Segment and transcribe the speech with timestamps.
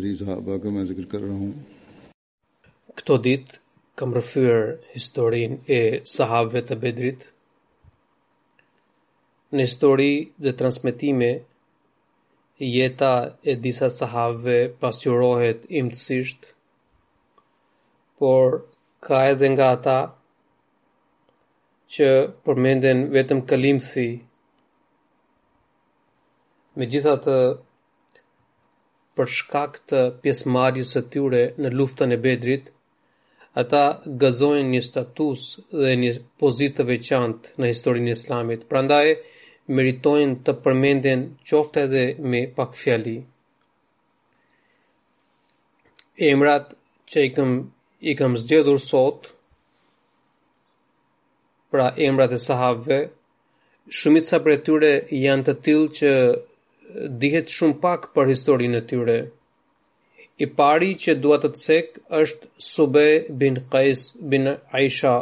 [0.00, 1.04] Qadri Zahaba ka me zikr
[2.96, 3.48] Këto dit,
[3.98, 4.62] kam rëfyër
[4.96, 7.26] historin e sahabëve të bedrit.
[9.54, 11.28] Në histori dhe transmitime,
[12.76, 13.12] jeta
[13.50, 16.40] e disa sahabëve pasjurohet imtësisht,
[18.18, 18.48] por
[19.04, 20.00] ka edhe nga ata
[21.94, 22.08] që
[22.44, 24.10] përmenden vetëm kalimësi.
[26.76, 27.36] Me gjitha të
[29.20, 32.70] për shkak të pjesëmarrjes së tyre në luftën e Bedrit,
[33.62, 33.80] ata
[34.22, 35.42] gëzojnë një status
[35.80, 38.62] dhe një pozitë të veçantë në historinë e Islamit.
[38.70, 39.18] Prandaj
[39.78, 43.16] meritojnë të përmenden qoftë edhe me pak fjali.
[46.30, 46.72] Emrat
[47.10, 49.34] që i kam i zgjedhur sot
[51.70, 53.02] pra emrat e sahabëve
[53.98, 56.10] Shumit sa për e tyre janë të tilë që
[57.22, 59.16] dihet shumë pak për historinë e tyre.
[60.40, 64.48] I pari që dua të cek është Subay bin Qais bin
[64.80, 65.14] Aisha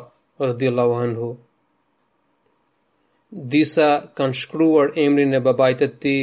[0.42, 1.30] radhiyallahu anhu.
[3.56, 6.22] Disa kanë shkruar emrin e babait të tij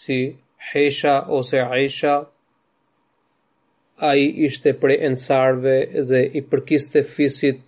[0.00, 0.18] si
[0.72, 2.14] Hesha ose Aisha.
[4.10, 5.74] Ai ishte prej ensarve
[6.10, 7.60] dhe i përkiste fisit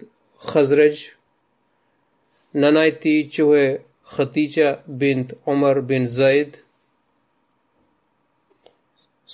[0.50, 0.98] Khazrej.
[2.60, 3.68] Nana i tij quhej
[4.16, 4.68] Khatija
[5.00, 6.60] bint Umar bin Zaid.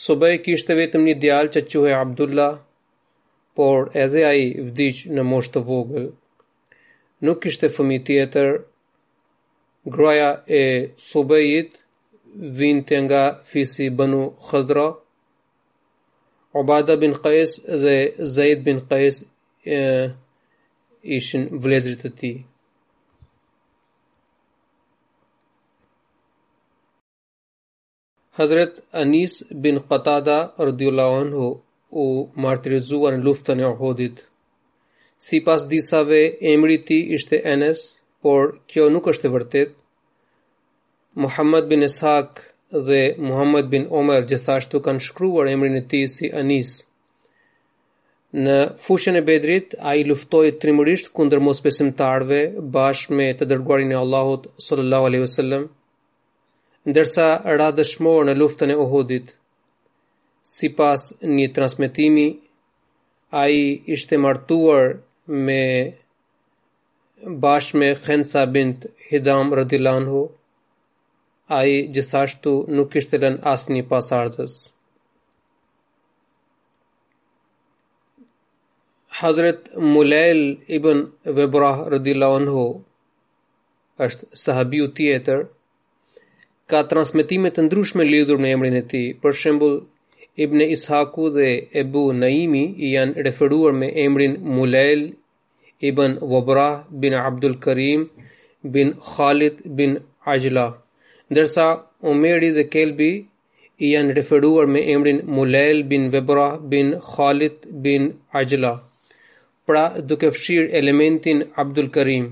[0.00, 2.54] Subej kishte vetëm një djalë që quhe Abdullah,
[3.58, 6.06] por edhe a i vdic në mosh të vogël.
[7.28, 8.48] Nuk kishte fëmi tjetër,
[9.96, 11.76] groja e Subejit
[12.62, 13.20] vinte nga
[13.50, 14.86] fisi bënu Khazra,
[16.62, 17.96] Obada bin Qais dhe
[18.36, 19.20] Zaid bin Qais
[21.18, 22.32] ishin vlezrit të ti.
[28.38, 29.34] Hazret Anis
[29.64, 31.46] bin Qatada radiullahu anhu
[32.04, 32.04] u
[32.44, 34.22] martirizua në luftën e Uhudit.
[35.26, 36.20] Si pas disave,
[36.52, 37.82] emri ti ishte Enes,
[38.24, 39.74] por kjo nuk është e vërtet.
[41.26, 42.40] Muhammad bin Ishaq
[42.88, 46.72] dhe Muhammad bin Omer gjithashtu kanë shkruar emrin e ti si Anis.
[48.48, 54.48] Në fushën e bedrit, a i trimërisht kundër mos bashkë me të dërguarin e Allahut
[54.68, 55.68] sallallahu alaihi wasallam
[56.90, 57.26] ndërsa
[57.58, 59.26] ra dëshmorë në luftën e Uhudit.
[60.54, 61.02] Si pas
[61.36, 62.26] një transmitimi,
[63.40, 63.62] a i
[63.96, 64.84] ishte martuar
[65.46, 65.62] me
[67.44, 67.88] bashkë me
[68.56, 68.78] bint
[69.10, 70.22] Hidam Rëdilanhu,
[71.58, 74.54] a i gjithashtu nuk ishte lën as një pasardhës.
[79.20, 79.60] Hazret
[79.92, 80.42] Mulel
[80.78, 80.98] ibn
[81.38, 82.66] Vebrah Rëdilanhu
[84.06, 85.40] është sahabiu tjetër,
[86.72, 89.06] ka transmitime të ndryshme lidhur me emrin e tij.
[89.22, 89.74] Për shembull,
[90.44, 91.48] Ibn Ishaku dhe
[91.80, 95.02] Ebu Naimi i janë referuar me emrin Mulail
[95.88, 96.68] ibn Wabra
[97.02, 98.06] bin Abdul Karim
[98.76, 99.92] bin Khalid bin
[100.34, 100.64] Ajla,
[101.32, 101.66] ndërsa
[102.12, 103.10] Omeri dhe Kelbi
[103.84, 107.56] i janë referuar me emrin Mulail ibn Webra bin Khalid
[107.88, 108.02] bin
[108.42, 108.72] Ajla.
[109.66, 112.24] Pra, duke fshir elementin Abdul Karim,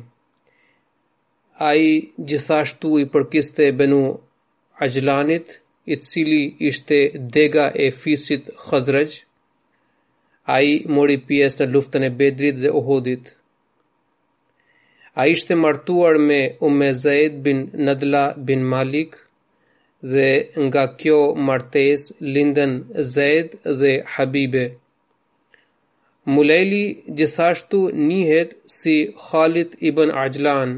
[1.70, 1.90] a i
[2.32, 4.02] gjithashtu i përkiste Benu
[4.84, 5.50] Ajlanit,
[5.84, 6.98] i cili ishte
[7.36, 9.10] dega e fisit Khazraj.
[10.54, 13.28] A i mori pjesë në luftën e Bedrit dhe Uhudit.
[15.20, 19.18] A ishte martuar me Ume Zaid bin Nadla bin Malik
[20.14, 20.28] dhe
[20.66, 21.18] nga kjo
[21.48, 22.72] martes linden
[23.14, 24.64] Zaid dhe Habibe.
[26.34, 26.84] Mulaili
[27.18, 30.72] gjithashtu njëhet si Khalid ibn Ajlan.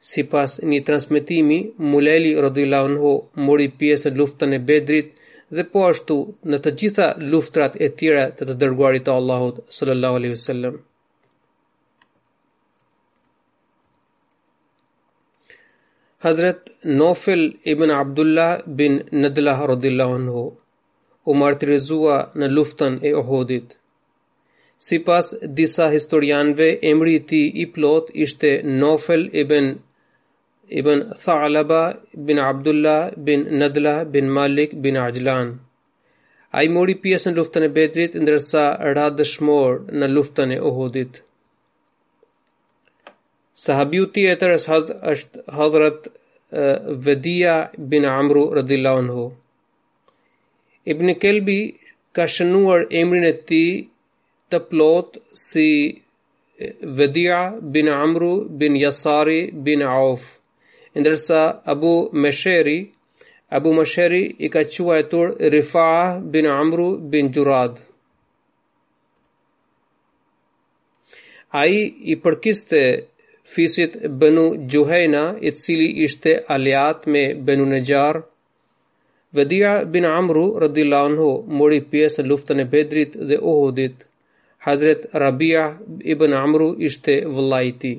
[0.00, 3.12] Si pas një transmitimi, Muleli Radulau Nho
[3.46, 5.14] mori pjesë në luftën e bedrit
[5.56, 10.18] dhe po ashtu në të gjitha luftrat e tjera të të dërguarit të Allahut sallallahu
[10.20, 10.76] alaihi wasallam.
[16.26, 16.70] Hazret
[17.00, 20.44] Nofil ibn Abdullah bin Nadlah radhiyallahu anhu
[21.24, 23.76] u martirizua në luftën e Uhudit.
[24.86, 28.50] Sipas disa historianëve, emri i tij i plot ishte
[28.82, 29.70] Nofel ibn
[30.72, 31.80] इबन सालबा
[32.28, 32.94] बिन अब्दुल्ला
[33.26, 35.48] बिन नदला बिन मालिक बिन अजलान
[36.60, 41.20] आई मोड़ी P S N लुफ्त ने बेहतरीत इंद्रसा अढ़ा दशमोर न लुफ्त ने ओहोदित
[43.64, 44.24] सहाब्यूती
[45.56, 46.08] हजरत
[47.08, 47.54] वदिया
[47.94, 49.26] बिन आमरु रदिल्लाउन हो
[50.94, 51.60] इबन केलबी
[52.20, 53.62] का शनू और एमरी ने ती
[54.54, 55.68] तपलोत सी
[57.02, 57.38] वदिया
[57.78, 58.32] बिन आमरु
[58.64, 59.40] बिन यसारी
[59.70, 60.26] बिन आउफ
[61.00, 61.38] ndërsa
[61.72, 61.92] Abu
[62.24, 62.78] Mesheri
[63.58, 65.88] Abu Mesheri i ka quajtur Rifa
[66.34, 66.80] bin Amr
[67.12, 67.74] bin Jurad
[71.62, 71.76] ai
[72.12, 72.80] i përkiste
[73.52, 78.16] fisit banu Gjuhena, i cili ishte aliat me banu Najar
[79.36, 81.26] Wadi'a bin Amr radhiyallahu anhu
[81.60, 84.06] mori pjesë luftën e Bedrit dhe Uhudit
[84.66, 85.64] Hazrat Rabia
[86.14, 87.92] ibn Amr ishte vullaiti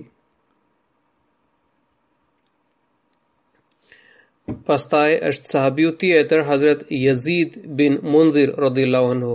[4.67, 9.33] Pastaj është sahabiu tjetër Hazret Jezid bin Munzir radhiyallahu anhu.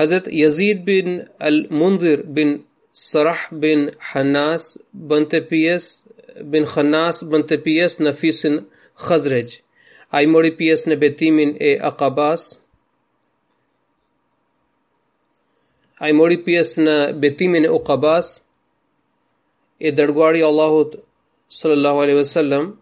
[0.00, 2.50] Hazret Jezid bin Al-Mundhir bin
[3.02, 4.66] Sarah bin Hanas
[5.12, 5.86] bin Tepies
[6.54, 8.58] bin Khanas bin Tepies në fisin
[9.04, 9.60] Khazrej.
[10.16, 12.48] Ai mori pjesë në betimin e Aqabas.
[16.02, 18.34] Ai mori pjesë në betimin e Aqabas.
[19.88, 20.98] E dërguari Allahut
[21.60, 22.72] sallallahu alaihi wasallam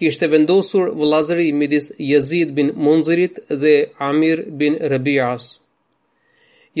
[0.00, 3.74] kishte vendosur vëllazëri midis Jezid bin Munzirit dhe
[4.08, 5.46] Amir bin Rabias.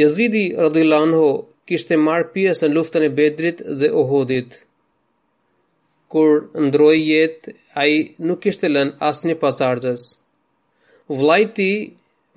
[0.00, 1.24] Jezidi radhiyallahu anhu
[1.70, 4.50] kishte marr pjesë në luftën e Bedrit dhe Uhudit.
[6.14, 6.30] Kur
[6.66, 7.92] ndroi jetë, ai
[8.28, 10.04] nuk kishte lënë asnjë pasardhës.
[11.18, 11.70] Vllajti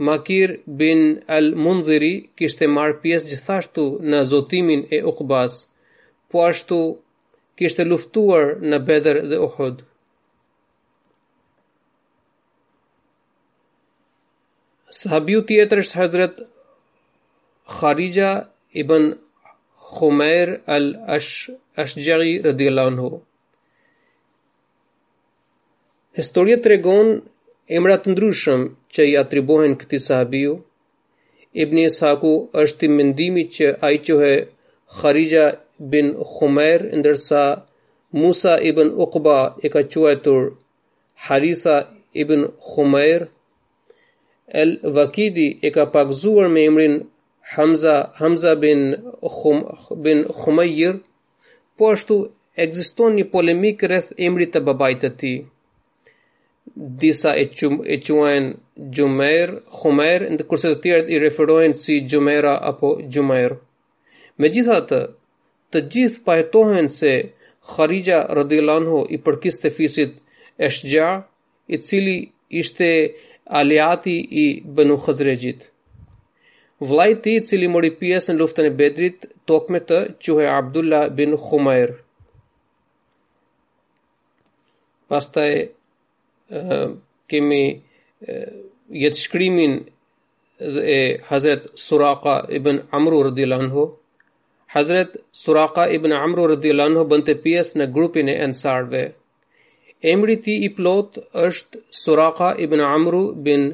[0.10, 0.50] Makir
[0.82, 1.00] bin
[1.38, 5.54] Al-Munziri kishte marr pjesë gjithashtu në zotimin e Uqbas,
[6.32, 6.80] po ashtu
[7.60, 9.86] kishte luftuar në Bedër dhe Uhud.
[15.00, 16.34] صحابیوتی ترش حضرت
[17.78, 18.32] خارجہ
[18.82, 19.04] ابن
[19.92, 20.48] خمیر
[22.46, 23.02] رضی اللہ عنہ
[27.78, 30.54] امرا تندروشم خاریجہ ابنگون کتی صحابیو
[31.64, 34.36] ابن ساکو اشتی مندیمی چیچو ہے
[34.98, 35.46] خارجہ
[35.92, 37.44] بن خمیر اندر سا
[38.22, 40.44] موسا ابن اقبا اکا چوائے تور
[41.30, 41.78] حریثہ
[42.22, 43.20] ابن خمیر
[44.60, 46.96] El Vakidi e ka pakzuar me emrin
[47.56, 48.80] Hamza Hamza bin
[49.38, 49.60] Khum
[50.04, 50.96] bin Khumayr,
[51.78, 52.16] po ashtu
[52.64, 55.38] ekziston një polemik rreth emrit të babait të tij.
[57.04, 58.50] Disa e qum, e quajnë
[58.96, 63.52] Jumair Khumair, të tjerët i referohen si Jumaira apo Jumair.
[64.42, 65.00] Megjithatë,
[65.72, 67.12] të gjithë pajtohen se
[67.72, 70.12] Kharija radhiyallahu i përkiste fisit
[70.68, 71.10] Eshja,
[71.68, 72.18] i cili
[72.62, 72.90] ishte
[73.46, 75.68] aliati i Banu Khazrejit.
[76.82, 81.92] Vllai i cili mori pjesë në luftën e Bedrit, tokme të quhej Abdullah bin Khumair.
[85.08, 85.52] Pastaj
[87.30, 87.62] kemi
[89.04, 89.78] jetë shkrimin
[90.90, 93.86] e Hazret Suraka ibn Amru radhiyallahu anhu.
[94.74, 99.06] Hazret Suraka ibn Amru radhiyallahu anhu bënte pjes në grupin e Ansarve.
[100.10, 101.18] Emri ti i plot
[101.48, 103.66] është Suraka ibn Amru bin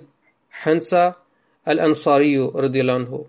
[0.64, 1.04] Hansa
[1.74, 3.20] al-Ansariu radhiyallahu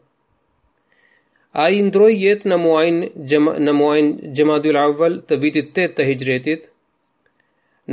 [1.65, 6.67] A i ndroj jetë në muajnë gjema, muajn Gjemadul të vitit 8 të hijretit.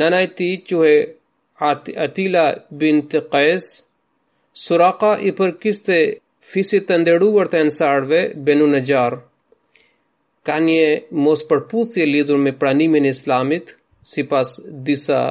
[0.02, 0.96] Nana i ti quhe
[2.08, 2.46] Atila
[2.82, 3.68] bin të Qes,
[4.66, 6.00] suraka i përkiste
[6.54, 9.22] fisit të vërë të ansarve benu në gjarë.
[10.50, 10.84] Ka një
[11.28, 15.22] mos përputhje lidhur me pranimin islamit, si pas disa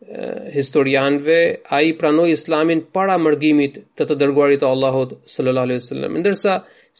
[0.00, 1.38] e, historianve,
[1.76, 6.54] a i pranoj islamin para mërgimit të të dërguarit të Allahot sallallahu Ndërsa,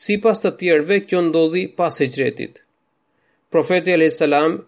[0.04, 2.60] si pas të tjerve, kjo ndodhi pas e gjretit.
[3.50, 4.18] Profeti a.s.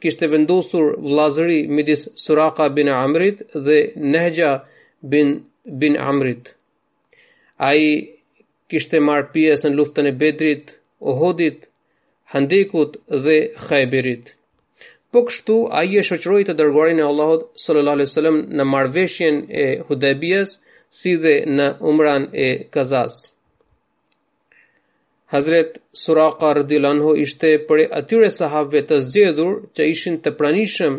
[0.03, 3.79] kishte vendosur vlazëri midis Suraka bin Amrit dhe
[4.15, 4.53] Nehja
[5.13, 5.29] bin,
[5.83, 6.55] bin Amrit.
[7.61, 7.93] A i
[8.71, 11.69] kishte marë pjesë në luftën e Bedrit, Ohodit,
[12.35, 14.35] Handekut dhe Khajberit.
[15.13, 20.55] Po kështu ai e shoqëroi të dërguarin e Allahut sallallahu në marrveshjen e Hudaybiyes
[21.01, 23.19] si dhe në Umran e Kazas.
[25.35, 30.97] Hazret Suraka radhiyallahu ishte për atyre sahabëve të zgjedhur që ishin të pranishëm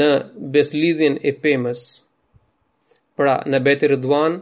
[0.00, 0.08] në
[0.56, 1.82] beslidhin e pemës.
[3.18, 4.40] Pra në Beti Ridwan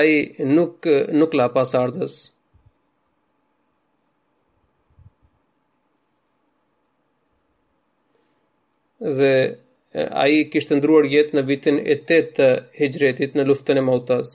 [0.00, 0.14] ai
[0.56, 2.22] nuk nuk la pasardhës.
[8.98, 9.58] dhe
[9.94, 14.32] a i kishtë ndruar jetë në vitin e 8 të hijretit në luftën e mautas.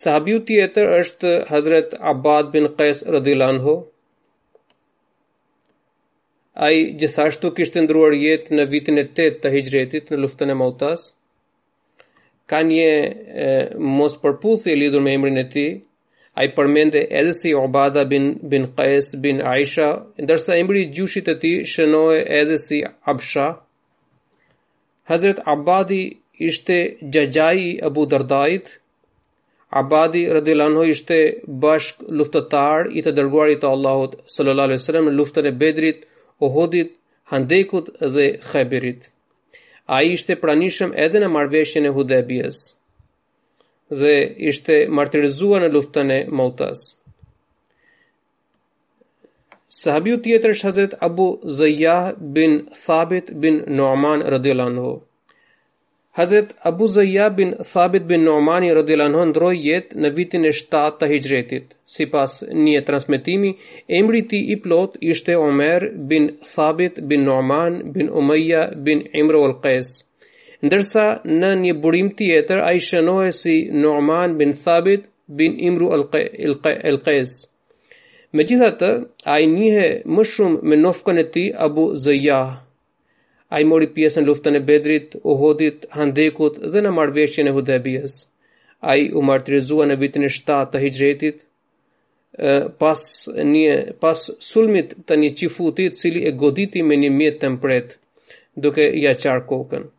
[0.00, 3.74] Sahabiu tjetër është Hazret Abad bin Qes rëdhilan ho.
[6.66, 10.56] A i gjithashtu kishtë ndruar jetë në vitin e 8 të hijretit në luftën e
[10.62, 11.08] mautas.
[12.50, 12.88] Ka një
[13.98, 15.68] mos përpusi e lidur me emrin e ti,
[16.38, 19.86] A i përmende edhe si Obada bin, bin Qes bin Aisha,
[20.24, 22.78] ndërsa emri gjushit e ti shënohej edhe si
[23.12, 23.46] Absha.
[25.10, 26.02] Hazret Abadi
[26.50, 26.76] ishte
[27.16, 28.70] gjajaj i Abu Dardajit.
[29.82, 31.18] Abadi rëdilanho ishte
[31.64, 36.04] bashk luftëtar i të dërguarit të Allahut sallallahu alaihi wasallam në luftën e Bedrit,
[36.48, 36.92] Uhudit,
[37.34, 39.10] Handekut dhe Khaybirit.
[39.98, 42.64] Ai ishte pranishëm edhe në marrveshjen e Hudaybiyes
[43.98, 44.14] dhe
[44.52, 46.78] ishte martirizua në luftën e Mautas.
[49.80, 51.26] Sahabiu tjetër është Hazret Abu
[51.58, 52.56] Zajah bin
[52.86, 54.92] Thabit bin Nu'man rëdjelanhu.
[56.18, 61.08] Hazret Abu Zajah bin Thabit bin Noamani rëdjelanhu ndroj jetë në vitin e 7 të
[61.12, 61.68] hijretit.
[61.94, 63.52] Si pas një transmitimi,
[64.00, 70.02] emri ti i plot ishte Omer bin Thabit bin Nu'man bin Umeja bin Imru al-Qesë
[70.66, 71.04] ndërsa
[71.40, 72.80] në një burim tjetër a i
[73.40, 75.06] si Numan bin Thabit
[75.38, 77.30] bin Imru Elkez.
[78.36, 78.90] Me gjithatë,
[79.32, 82.42] ai a i njëhe më shumë me nofkën e ti Abu Zayya.
[83.50, 88.14] A i mori pjesën luftën e Bedrit, Uhodit, Handekut dhe në marveshjën e Hudebjes.
[88.90, 91.36] A i u martirizua në vitin e 7 të hijretit,
[92.80, 93.02] pas,
[93.52, 94.20] një, pas
[94.52, 97.96] sulmit të një qifutit cili e goditi me një mjetë të mpret,
[98.62, 99.90] duke ia qarë kokën.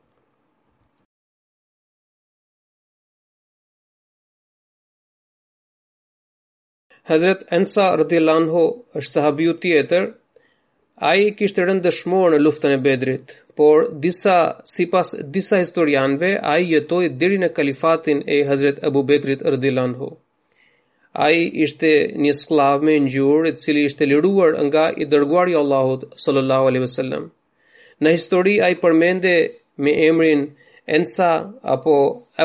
[7.12, 8.60] Hazret Ensa radhiyallahu
[9.00, 14.36] është sahabiu tjetër, etër ai kishte rënë dëshmor në luftën e Bedrit por disa
[14.76, 20.10] sipas disa historianëve ai jetoi deri në kalifatin e Hazret Abu Bekrit radhiyallahu anhu
[21.28, 21.36] ai
[21.68, 21.92] ishte
[22.26, 26.88] një sklav me ngjyrë i cili ishte liruar nga i dërguari i Allahut sallallahu alaihi
[26.88, 27.28] wasallam
[28.06, 29.36] në histori ai përmende
[29.86, 30.48] me emrin
[30.98, 31.28] Ensa
[31.74, 31.92] apo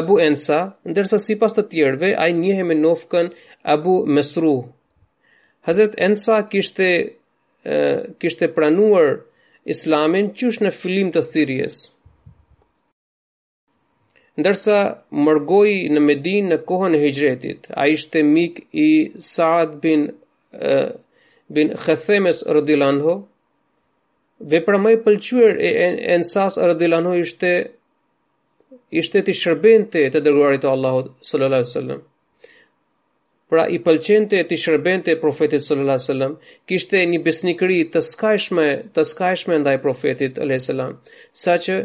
[0.00, 0.56] Abu Ensa
[0.92, 3.30] ndërsa sipas të tjerëve ai njëhe me Nofkën
[3.66, 4.64] Abu Mesru.
[5.61, 7.12] Hazret Ensa kishte
[8.20, 9.08] kishte pranuar
[9.75, 11.78] Islamin qysh në fillim të thirrjes.
[14.38, 14.78] Ndërsa
[15.26, 18.88] mërgoj në Medin në kohën e hijretit, a ishte mik i
[19.32, 20.04] Saad bin,
[21.58, 23.16] bin Khethemes rëdilanho,
[24.52, 25.70] dhe më i pëlqyer e
[26.18, 27.52] Ensas Radhiyallahu ishte
[29.02, 32.04] ishte të shërbente të dërguarit të Allahut sallallahu alaihi wasallam.
[33.46, 36.32] Pra i pëlqente të shërbente profetit sallallahu alaihi wasallam,
[36.70, 38.64] kishte një besnikëri të skajshme,
[38.96, 40.96] të skajshme ndaj profetit alaihi wasallam,
[41.42, 41.76] saqë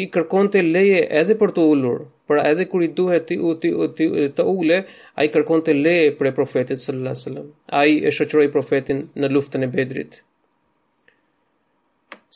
[0.00, 2.02] i kërkonte leje edhe për të ulur.
[2.28, 4.78] Pra edhe kur i duhet ti u të ulë,
[5.22, 7.48] ai kërkonte leje për profetin sallallahu alaihi wasallam.
[7.82, 10.20] Ai e shoqëroi profetin në luftën e Bedrit.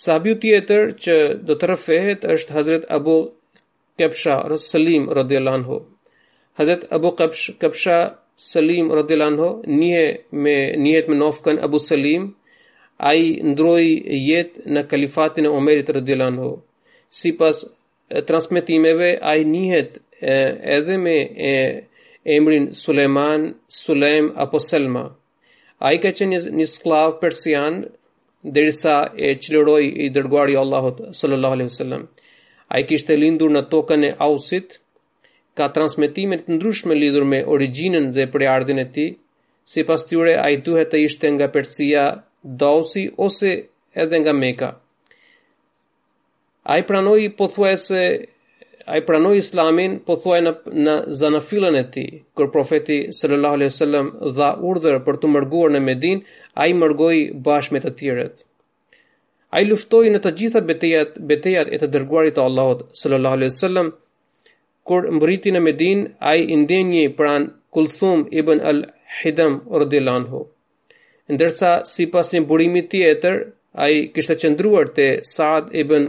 [0.06, 1.18] Sahabiu tjetër që
[1.50, 3.18] do të rrëfehet është Hazret Abu
[4.00, 5.80] Kepsha Rasulim radhiyallahu anhu.
[6.62, 7.98] Hazret Abu Kepsha
[8.48, 9.48] Salim radhialanhu
[9.80, 10.02] nje
[10.42, 10.54] me
[10.84, 12.22] niyet me nofkan Abu Salim
[13.10, 13.88] ai ndroi
[14.28, 16.46] jet na kalifatin e Omerit radhialanhu
[17.18, 17.56] sipas
[18.28, 19.90] transmetimeve ai niyet
[20.76, 21.16] edhe me
[22.36, 23.40] emrin Suleiman
[23.80, 25.04] Sulaim apo Selma
[25.86, 27.74] ai ka qenë një sklav persian
[28.54, 32.02] derisa e çlëroi i dërguari Allahut sallallahu alaihi wasallam
[32.74, 34.68] ai kishte lindur në tokën e Ausit
[35.60, 39.10] ka transmitime të ndryshme lidhur me origjinën dhe priardhjen e tij.
[39.72, 42.04] Sipas tyre ai duhet të ishte nga Persia,
[42.62, 43.50] Dausi ose
[44.02, 44.70] edhe nga Mekka.
[46.74, 48.02] Ai pranoi pothuajse
[48.94, 50.52] ai pranoi Islamin pothuaj në
[50.86, 54.06] në zanafilën e tij, kur profeti sallallahu alaihi wasallam
[54.38, 56.22] dha urdhër për të mërguar në Medin,
[56.62, 58.42] ai mërgoi bashkë me të tjerët.
[59.56, 63.88] Ai luftoi në të gjitha betejat, betejat e të dërguarit të Allahut sallallahu alaihi wasallam,
[64.90, 67.44] kur mbriti në Medin, a i ndenjë pran
[67.74, 70.40] Kulthum ibn al-Hidam rëdilan ho.
[71.30, 73.36] Ndërsa, si pas një burimi tjetër,
[73.78, 76.08] a i kishtë qëndruar të Saad ibn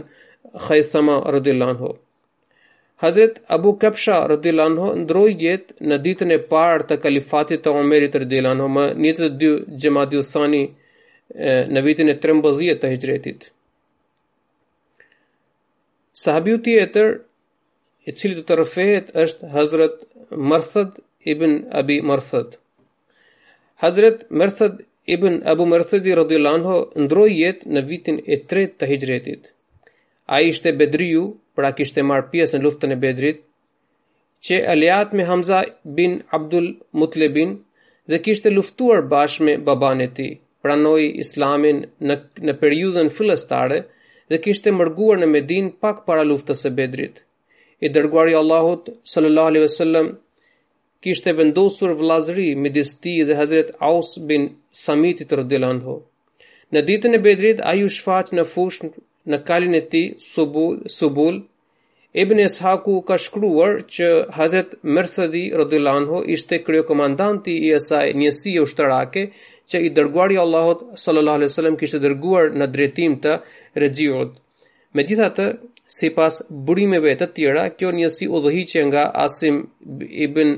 [0.66, 1.92] Khajthama rëdilan ho.
[3.02, 8.18] Hazret Abu Kapsha rëdilan hu ndroj jetë në ditën e parë të kalifatit të Omerit
[8.24, 10.64] rëdilan ho, më 22 gjemadi usani
[11.74, 13.48] në vitin e 13 të hijretit.
[16.22, 17.16] Sahabiu tjetër,
[18.06, 20.00] i cili të rrëfehet është Hazret
[20.52, 20.96] Marsad
[21.34, 22.56] ibn Abi Marsad.
[23.84, 24.80] Hazret Marsad
[25.16, 29.42] ibn Abu Marsadi radhiyallahu anhu jetë në vitin e 3 të Hijrëtit.
[30.34, 31.22] Ai ishte bedriu,
[31.58, 33.40] pra kishte marrë pjesë në luftën e Bedrit,
[34.46, 35.60] që aliat me Hamza
[35.98, 36.68] bin Abdul
[37.00, 37.56] Mutlebin
[38.10, 40.32] dhe kishte luftuar bashkë me baban e tij.
[40.62, 42.14] Pranoi Islamin në
[42.48, 43.80] në periudhën fillestare
[44.30, 47.22] dhe kishte mërguar në Medin pak para luftës e bedrit
[47.86, 50.10] i dërguari Allahut sallallahu alaihi wasallam
[51.06, 54.44] kishte vendosur vllazëri midis tij dhe Hazrat Aus bin
[54.82, 55.96] Samit të rdelan ho.
[56.72, 58.78] Në ditën e Bedrit ai u shfaq në fush
[59.32, 61.40] në kalin e tij Subul Subul
[62.22, 64.08] Ibn Ishaku ka shkruar që
[64.38, 69.22] Hazret Mirthadi Rodilanho ishte kryo komandanti i asaj njësi e ushtarake
[69.72, 73.34] që i dërguari Allahot sallallahu alaihi sallam kishte dërguar në drejtim të
[73.84, 74.32] regjiot.
[74.94, 75.46] Me gjitha të,
[75.96, 76.34] si pas
[76.68, 79.58] burimeve të tjera, kjo njësi u dhëhiqe nga Asim
[80.26, 80.54] ibn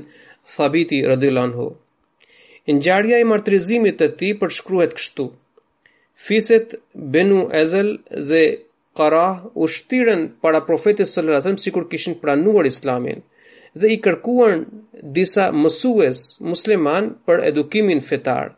[0.55, 1.65] Thabiti rëdilan hu.
[2.79, 5.25] Njarja i martrizimit të ti përshkruhet kështu.
[6.27, 6.77] Fiset
[7.15, 7.89] Benu Ezel
[8.29, 8.43] dhe
[8.97, 13.17] Karah u shtiren para profetit së lëratëm si kur kishin pranuar islamin
[13.75, 14.61] dhe i kërkuan
[15.17, 16.21] disa mësues
[16.51, 18.53] musliman për edukimin fetar.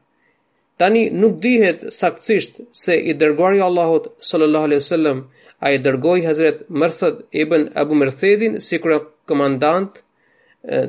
[0.78, 5.24] Tani nuk dihet saktësisht se i dërguari Allahut sallallahu alaihi wasallam
[5.60, 9.96] a dërgoi dërgoj Hazret Mërsët ibn Abu Mërsedin si kërë komandant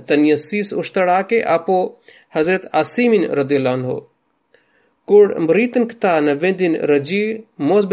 [0.08, 1.76] të njësis ushtarake apo
[2.36, 3.96] Hazret Asimin rëdilan ho.
[5.08, 7.22] Kur mbërritën këta në vendin rëgji,
[7.64, 7.86] mos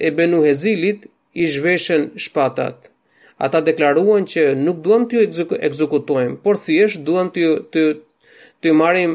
[0.00, 2.88] e benu hezilit i zhveshen shpatat.
[3.38, 7.82] Ata deklaruan që nuk duam të ju ekzekutojmë, por thjesht duam të ju të
[8.62, 9.12] të marrim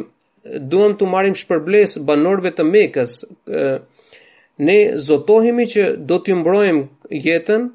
[0.71, 3.12] duam të marrim shpërbles banorëve të Mekës,
[4.58, 7.68] ne zotohemi që do të mbrojmë jetën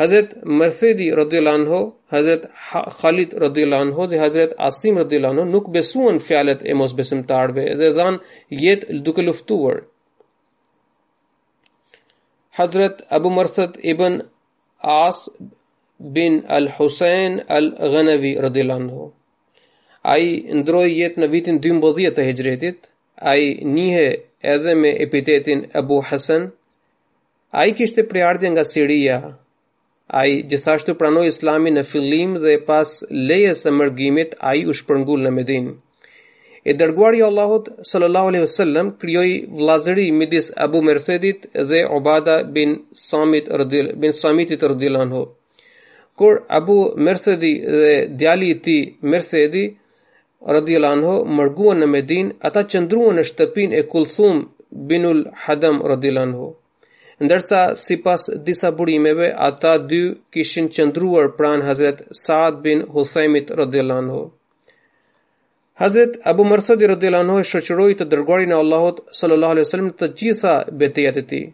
[0.00, 6.62] Hazret Mercedi radhiyallahu anhu Khalid radhiyallahu anhu dhe Hazret Asim radhiyallahu anhu nuk besuan fjalët
[6.70, 8.18] e mosbesimtarve dhe dhan
[8.64, 9.82] jetë duke luftuar
[12.58, 14.20] Hazret Abu Mursad ibn
[14.82, 15.28] As
[15.98, 19.10] bin Al Hussein Al Ghanavi radhiyallahu anhu
[20.02, 22.92] ai ndroi jetë në vitin 12 të Hijrëtit
[23.32, 23.40] ai
[23.76, 24.08] nihe
[24.42, 26.50] edhe me epitetin Abu Hasan,
[27.52, 29.20] a i kishte priardje nga Siria,
[30.08, 34.72] a i gjithashtu pranoj islami në fillim dhe pas lejes e mërgimit, a i u
[34.80, 35.70] shpërngull në Medin.
[36.64, 39.28] E dërguari i Allahut, sallallahu aleyhi wasallam kryoj
[39.60, 45.14] vlazëri midis Abu Mercedit dhe Obada bin, Samit rdil, bin Samitit rëdilan
[46.20, 49.62] Kur Abu Mercedi dhe djali ti tij Mercedi,
[50.40, 54.44] radhiyallahu anhu mërguan në Medin, ata qëndruan në shtëpinë e Kulthum
[54.88, 56.54] binul Hadam radhiyallahu anhu.
[57.20, 60.00] Ndërsa sipas disa burimeve, ata dy
[60.32, 64.20] kishin qëndruar pranë Hazret Saad bin Husaimit radhiyallahu anhu.
[65.80, 70.54] Hazret Abu Mursid radhiyallahu anhu shoqëroi të dërgoarin e Allahut sallallahu alaihi wasallam të gjitha
[70.82, 71.44] betejat e tij.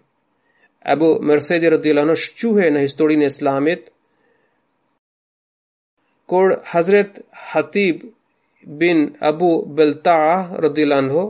[0.95, 3.91] Abu Mursid radhiyallahu anhu shquhe në historinë islamit
[6.27, 7.21] Kur Hazrat
[7.53, 8.01] Hatib
[8.67, 11.25] bin Abu Beltaa radhiyallahu anhu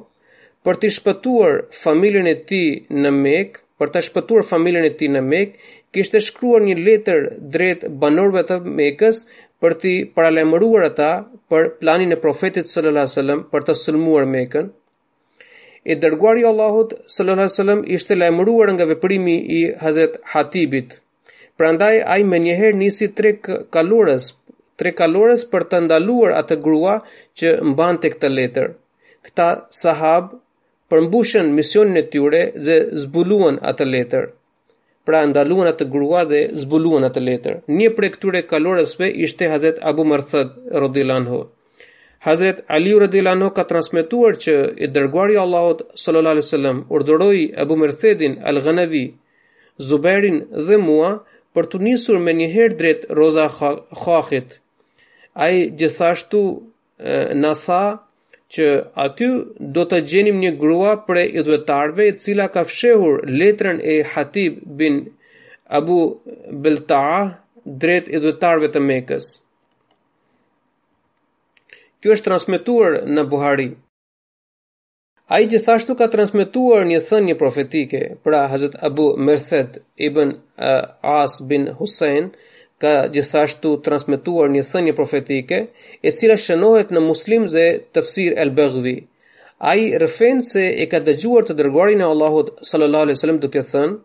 [0.67, 2.71] për të shpëtuar familjen e tij
[3.05, 5.59] në Mekë, për të shpëtuar familjen e tij në Mekë,
[5.95, 9.21] kishte shkruar një letër drejt banorëve të Mekës
[9.63, 11.11] për të paralajmëruar ata
[11.53, 14.73] për planin e profetit sallallahu alajhi wasallam për të sulmuar Mekën.
[15.87, 20.99] E dërguari i Allahut sallallahu alajhi wasallam ishte lajmëruar nga veprimi i Hazret Hatibit.
[21.57, 24.33] Prandaj ai menjëherë nisi trek kalorës
[24.81, 26.97] tre kalores për të ndaluar atë grua
[27.41, 28.71] që mban të këtë letër.
[29.27, 29.49] Këta
[29.83, 30.31] sahab
[30.93, 34.29] përmbushen misionin e tyre dhe zbuluan atë letër
[35.07, 37.59] pra ndaluan atë grua dhe zbuluan atë letër.
[37.81, 40.53] Një prej këtyre kaloresve ishte Hazret Abu Marsad
[40.85, 41.39] radhiyallahu.
[42.27, 47.77] Hazret Ali radhiyallahu ka transmetuar që i dërguari i Allahut sallallahu alaihi wasallam urdhëroi Abu
[47.79, 49.05] Mersedin al-Ghanavi,
[49.89, 51.11] Zubairin dhe mua
[51.55, 54.59] për të nisur me një herë drejt Roza Khakhit.
[54.59, 54.66] Kha
[55.43, 56.41] ai gjithashtu
[57.45, 57.83] na tha
[58.57, 58.67] që
[59.05, 59.29] aty
[59.77, 65.01] do të gjenim një grua për idhvetarve e cila ka fshehur letrën e Hatib bin
[65.79, 65.97] Abu
[66.65, 67.19] Biltaa
[67.83, 69.27] drejt idhvetarve të Mekës.
[72.01, 73.69] Kjo është transmituar në Buhari.
[75.35, 80.37] A i gjithashtu ka transmituar një thënjë profetike pra Hazret Abu Merthet ibn
[81.17, 82.31] As bin Hussein,
[82.81, 88.97] ka gjithashtu transmituar një thënje profetike e cila shënohet në muslim dhe fësir e bëgdhi.
[89.71, 93.63] A i rëfen se e ka dëgjuar të dërgorin e Allahut sallallahu alai sallam duke
[93.71, 93.97] thënë,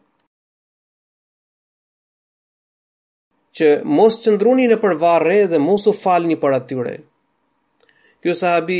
[3.60, 3.68] që
[4.00, 6.94] mos qëndruni në përvarre dhe mos u falni për atyre.
[8.24, 8.78] Kjo sahabi,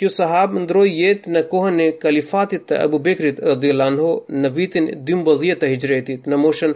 [0.00, 4.88] kjo sahab ndroj jetë në kohën e kalifatit të Abu Bekrit radhiyallahu anhu në vitin
[5.12, 6.72] 12 të Hijretit, në moshën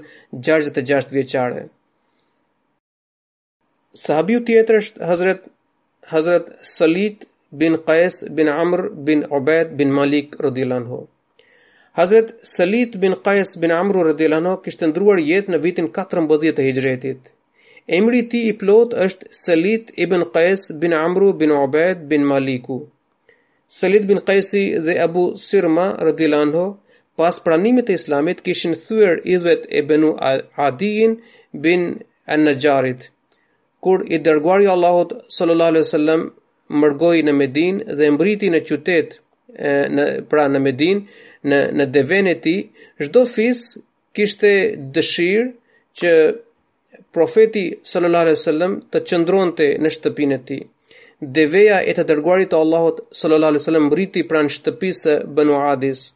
[0.50, 1.64] 66 vjeçare.
[4.02, 5.42] Sahabiu tjetër është Hazret,
[6.12, 7.26] Hazret Salit
[7.59, 8.80] bin Qais bin Amr
[9.11, 10.98] bin Ubed bin Malik rëdhjelan ho.
[11.98, 14.57] Hazret Salit bin Qais bin Amr rëdhjelan ho
[14.90, 17.30] ndruar jetë në vitin 14 të hijretit.
[17.98, 22.80] Emri ti i plot është Salit ibn Qais bin Amr bin Ubed bin Maliku.
[23.68, 26.50] Salit bin Qaisi dhe Abu Sirma rëdhjelan
[27.18, 30.11] pas pranimit e islamit kishin thyër idhvet e benu
[30.66, 31.11] Adin
[31.64, 31.80] bin
[32.35, 32.46] Anajarit.
[32.46, 33.11] najarit
[33.85, 36.23] kur i dërguari i Allahut sallallahu alaihi wasallam
[36.85, 41.20] mërgoi në Medinë dhe mbriti në qytet e, në pra në Medinë
[41.53, 42.59] në në devën e tij
[43.05, 43.61] çdo fis
[44.16, 44.55] kishte
[44.97, 45.44] dëshirë
[46.01, 46.12] që
[47.14, 50.62] profeti sallallahu alaihi wasallam të çndronte në shtëpinë e tij
[51.38, 56.07] deveja e të dërguarit të Allahut sallallahu alaihi wasallam mbriti pranë shtëpisë Banu Adis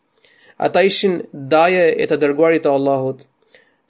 [0.69, 1.21] ata ishin
[1.53, 3.21] daja e të dërguarit të Allahut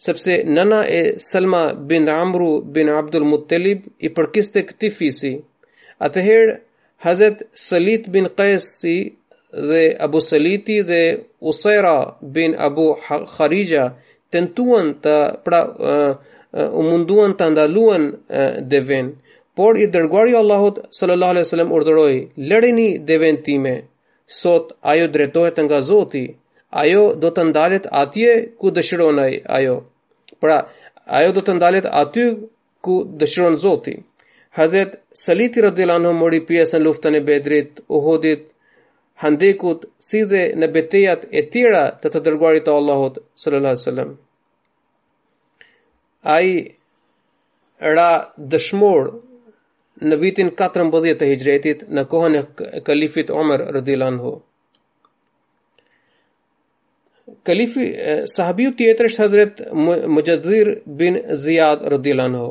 [0.05, 5.33] sepse nëna e Selma bin Amru bin Abdul Muttalib i përkiste këti fisi.
[6.07, 6.55] Atëherë,
[7.07, 8.97] Hazet Salit bin Qesi
[9.71, 11.03] dhe Abu Saliti dhe
[11.51, 11.97] Usaira
[12.37, 12.87] bin Abu
[13.33, 13.85] Kharija
[14.35, 15.15] tentuan të
[15.47, 16.17] pra uh, uh,
[16.89, 19.07] munduan të ndaluan uh,
[19.57, 22.17] por i dërguari Allahut sallallahu alaihi wasallam urdhëroi:
[22.51, 23.75] lëreni devin time."
[24.29, 26.27] Sot ajo drejtohet nga Zoti,
[26.75, 29.77] ajo do të ndalet atje ku dëshiron ai ajo.
[30.41, 30.57] Pra,
[31.07, 32.25] ajo do të ndalet aty
[32.85, 33.95] ku dëshiron Zoti.
[34.59, 38.49] Hazret Salih radhiyallahu anhu mori pjesë në luftën e Bedrit, Uhudit,
[39.23, 44.11] Handekut, si dhe në betejat e tjera të të dërguarit të Allahut sallallahu alaihi wasallam.
[46.23, 46.49] Ai
[47.99, 48.11] ra
[48.53, 49.11] dëshmor
[50.07, 52.45] në vitin 14 të Hijretit në kohën e
[52.87, 54.35] kalifit Umar radhiyallahu anhu
[57.47, 57.91] kalifi
[58.37, 59.61] sahabiu tjetër është Hazret
[60.17, 60.69] Mujadhir
[61.01, 62.51] bin Ziyad radhiyallahu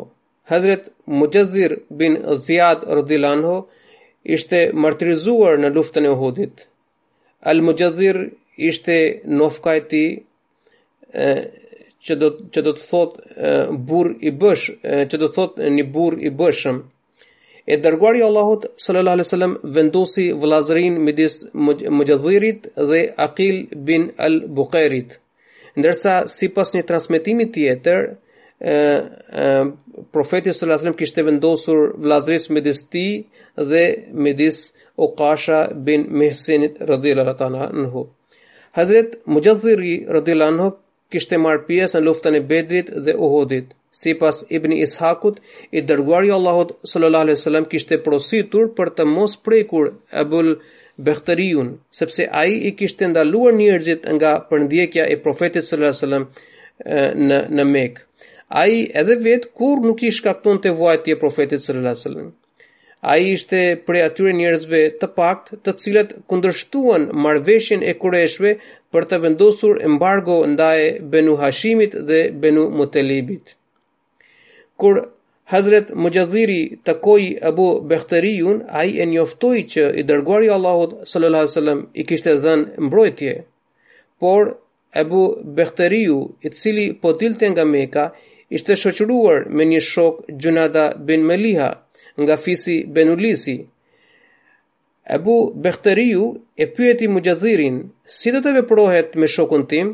[0.54, 3.56] Hazret Mujadhir bin Ziyad radhiyallahu
[4.38, 6.68] ishte martirizuar në luftën e Uhudit
[7.52, 8.16] Al Mujadhir
[8.70, 8.98] ishte
[9.42, 10.10] nofka e tij
[12.08, 13.12] që do të thot
[13.90, 14.66] burr i bësh
[15.12, 16.78] që do të thot një burr i bëshëm
[17.68, 21.34] E dërguari Allahut sallallahu alaihi wasallam vendosi vëllazërin midis
[21.98, 23.58] Mujadhirit dhe Aqil
[23.90, 25.10] bin al-Buqairit.
[25.80, 28.78] Ndërsa sipas një transmetimi tjetër, ë
[30.16, 33.06] profeti sallallahu alaihi wasallam kishte vendosur vëllazëris midis ti
[33.72, 33.84] dhe
[34.24, 34.58] midis
[35.08, 38.08] Uqasha bin Mihsin radhiyallahu anhu.
[38.80, 40.70] Hazrat Mujadhiri radhiyallahu anhu
[41.12, 43.68] kishte marr pjesë në luftën e Bedrit dhe Uhudit.
[44.02, 45.40] Si pas Ibni Ishakut,
[45.74, 49.90] i dërguari Allahot sallallahu alaihi kishte prositur për të mos prekur
[50.22, 50.54] e bëllë
[51.08, 56.26] bëhtëriun, sepse a i i kishte ndaluar njerëzit nga përndjekja e profetit sallallahu alaihi sallam
[56.30, 58.06] eh, në, në mekë.
[58.62, 62.30] A i edhe vetë kur nuk i shkakton të vojtje profetit sallallahu alaihi sallam.
[63.14, 68.54] A i ishte prej atyre njërzve të pakt të cilat kundërshtuan marveshin e kureshve
[68.94, 73.54] për të vendosur embargo ndaje Benu Hashimit dhe Benu Mutelibit
[74.78, 75.10] kur
[75.44, 81.54] Hazret Mujadhiri takoi Abu Bakhtariun, ai e njoftoi që i dërguari i Allahut sallallahu alaihi
[81.56, 83.36] wasallam i kishte dhënë mbrojtje.
[84.20, 84.52] Por
[85.04, 85.22] Abu
[85.60, 88.06] Bakhtariu, i cili po dilte nga Mekka,
[88.58, 91.70] ishte shoqëruar me një shok Junada bin Maliha
[92.22, 93.58] nga fisi Ben Ulisi.
[95.18, 95.36] Abu
[95.66, 96.24] Bakhtariu
[96.58, 97.76] e pyeti Mujazirin,
[98.18, 99.88] "Si do të veprohet me shokun tim?"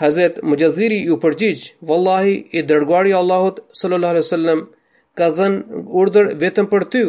[0.00, 4.60] Hazret Mujaziri ju përgjigj, vallahi i dërguari Allahut sallallahu alaihi wasallam
[5.20, 7.02] ka dhënë urdhër vetëm për ty,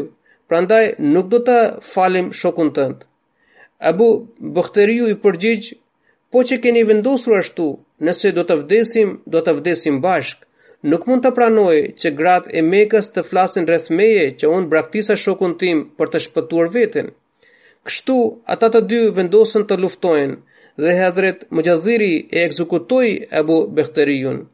[0.52, 1.56] prandaj nuk do të
[1.92, 2.98] falim shokun tënd.
[3.92, 4.10] Abu
[4.58, 5.70] Bukhari i përgjigj,
[6.32, 7.70] po që keni vendosur ashtu,
[8.08, 10.44] nëse do të vdesim, do të vdesim bashk.
[10.92, 15.16] Nuk mund të pranoj që gratë e Mekës të flasin rreth meje që unë braktisa
[15.24, 17.12] shokun tim për të shpëtuar veten.
[17.88, 18.16] Kështu
[18.56, 20.40] ata të dy vendosën të luftojnë
[20.78, 24.48] dhe Hadhret Mujaziri e ekzekutoi Abu Bakhtariun.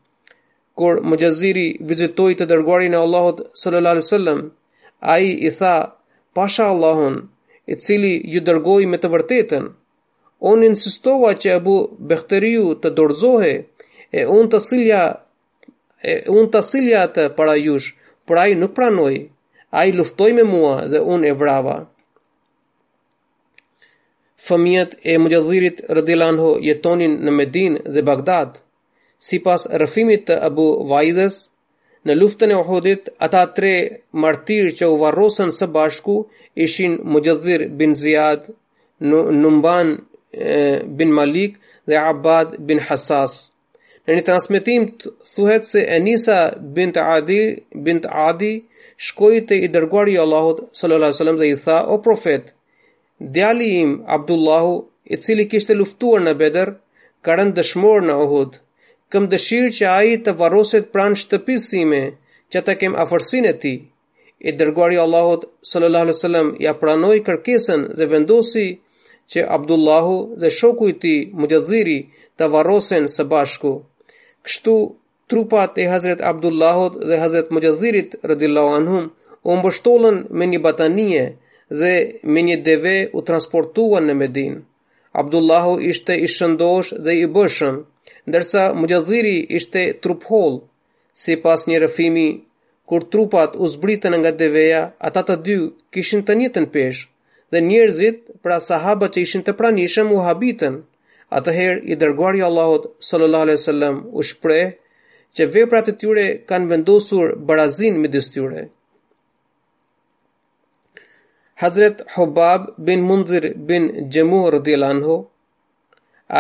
[0.78, 4.42] Kur Mujaziri vizitoi të dërguarin e Allahut sallallahu alaihi wasallam,
[5.02, 5.76] ai i tha:
[6.36, 7.16] "Pasha Allahun,
[7.68, 9.64] i cili ju dërgoi me të vërtetën,
[10.52, 11.78] unë insistova që Abu
[12.12, 13.56] Bakhtariu të dorëzohej
[14.20, 15.02] e unë të silja
[16.04, 17.92] e unë të silja të para jush,
[18.26, 19.18] por ai nuk pranoi.
[19.80, 21.78] Ai luftoi me mua dhe unë e vrava."
[24.46, 28.58] fëmijët e Mujazirit rëdilanho jetonin në Medin dhe Bagdad,
[29.28, 31.38] si pas rëfimit të Abu Vajdhes,
[32.08, 33.74] në luftën e Uhudit, ata tre
[34.24, 36.18] martirë që u varrosën së bashku
[36.68, 38.46] ishin Mujazir bin Ziad,
[39.02, 39.96] Numban
[40.98, 43.36] bin Malik dhe Abad bin Hassas.
[44.08, 46.38] Në një transmitim të thuhet se Enisa
[46.78, 47.42] bint Adi,
[47.90, 48.54] bint Adi
[49.08, 52.54] shkojit të i dërguar i Allahut sallallahu alaihi wasallam dhe i tha o profet,
[53.20, 56.74] djali im Abdullahu, i cili kishte luftuar në Bedër,
[57.24, 58.58] ka rënë dëshmor në Uhud.
[59.10, 62.02] Kam dëshirë që aji të varroset pranë shtëpisë sime,
[62.52, 63.74] që të kem afërsinë e ti.
[64.48, 68.66] E dërguari i Allahut sallallahu alaihi wasallam ja pranoi kërkesën dhe vendosi
[69.32, 71.98] që Abdullahu dhe shoku i tij Mujadhiri
[72.38, 73.72] të varrosen së bashku.
[74.46, 74.76] Kështu
[75.32, 79.04] trupat e Hazret Abdullahut dhe Hazret Mujadhirit radhiyallahu anhum
[79.50, 81.26] u mbështollën me një batanie
[81.70, 84.58] dhe me një deve u transportuan në Medin.
[85.20, 87.82] Abdullahu ishte i shëndosh dhe i bëshëm,
[88.30, 90.62] ndërsa Mujadhiri ishte truphol.
[91.14, 92.28] Si pas një rëfimi,
[92.88, 95.56] kur trupat u zbritën nga deveja, ata të dy
[95.94, 97.08] kishin të njëtën peshë,
[97.52, 100.76] dhe njerëzit pra sahaba që ishin të pranishëm u habitën.
[101.38, 104.68] Atëherë i dërguari i Allahut sallallahu alaihi wasallam u shpreh
[105.36, 108.64] që veprat e tyre kanë vendosur barazin midis tyre.
[111.64, 115.14] Hazret Hubab bin Munzir bin Jemuh radhiyallahu anhu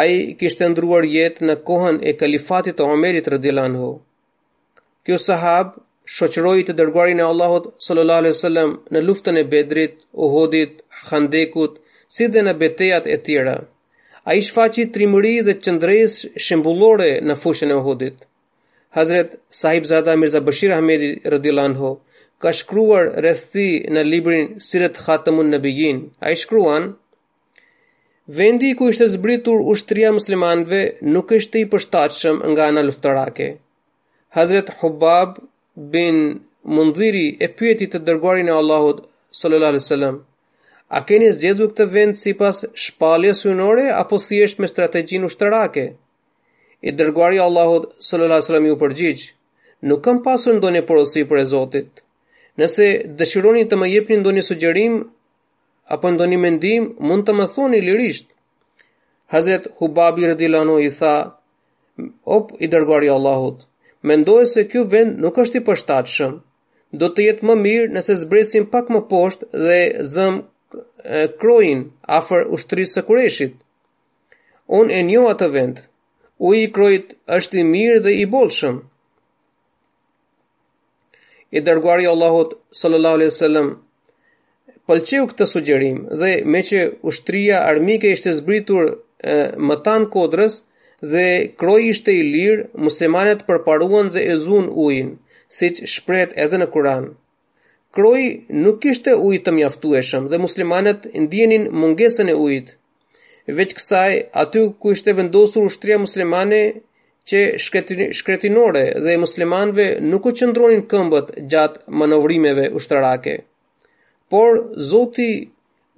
[0.02, 3.88] ai kishte ndruar jetë në kohën e kalifatit të Omerit radhiyallahu anhu.
[5.06, 5.72] Kjo sahab
[6.18, 9.96] shoqëroi të dërguarin e Allahut sallallahu alaihi wasallam në luftën e Bedrit,
[10.28, 10.78] Uhudit,
[11.10, 11.82] Khandekut,
[12.16, 13.58] si dhe në betejat e tjera.
[14.30, 18.18] A i shfaqi trimëri dhe qëndrejës shembulore në fushën e Uhudit.
[18.98, 21.96] Hazret Sahib Zada Mirza Bashir Ahmedi rëdilan ho,
[22.44, 23.64] ka shkruar rrethi
[23.96, 25.60] në librin Sirat Khatamun a
[26.30, 26.84] Ai shkruan:
[28.40, 30.82] Vendi ku ishte zbritur ushtria muslimanëve
[31.16, 33.48] nuk ishte i përshtatshëm nga ana luftarake.
[34.38, 35.30] Hazrat Hubab
[35.96, 36.42] bin
[36.76, 39.02] Munziri e pyeti të dërguarin e Allahut
[39.40, 40.16] sallallahu alaihi wasallam:
[40.98, 45.86] A keni zgjedhur këtë vend sipas shpalje hyjnore apo thjesht me strategjinë ushtarake?
[46.88, 49.22] I dërguari Allahut sallallahu alaihi wasallam ju përgjigj:
[49.90, 51.92] Nuk kam pasur ndonjë porosi për e Zotit,
[52.62, 52.86] Nëse
[53.18, 54.94] dëshironi të më jepni ndonjë sugjerim
[55.96, 58.32] apo ndonjë mendim, mund të më thoni lirisht.
[59.34, 61.14] Hazret Hubabi radhiyallahu i tha:
[62.38, 63.58] "Op i dërguari i Allahut,
[64.12, 66.34] mendoj se ky vend nuk është i përshtatshëm.
[67.00, 69.80] Do të jetë më mirë nëse zbresim pak më poshtë dhe
[70.14, 70.36] zëm
[71.42, 71.82] krojin
[72.20, 73.54] afër ushtrisë së kureshit.
[74.80, 75.76] Unë e njoha atë vend.
[76.48, 78.78] Uji i krojt është i mirë dhe i bolshëm,
[81.56, 83.68] i dërguari i Allahut sallallahu alaihi wasallam
[84.90, 86.82] pëlqeu këtë sugjerim dhe me që
[87.12, 88.86] ushtria armike ishte zbritur
[89.70, 90.54] më tan kodrës
[91.14, 91.28] dhe
[91.60, 95.10] kroi ishte i lirë muslimanët përparuan dhe ezun ujin
[95.60, 97.06] siç shprehet edhe në Kur'an
[97.96, 98.26] kroi
[98.64, 102.74] nuk kishte ujë të mjaftueshëm dhe muslimanët ndjenin mungesën e ujit
[103.58, 106.62] veç kësaj aty ku ishte vendosur ushtria muslimane
[107.30, 113.34] që shkretinore dhe muslimanve nuk u qëndronin këmbët gjatë manovrimeve ushtarake.
[114.32, 114.62] Por
[114.92, 115.30] Zoti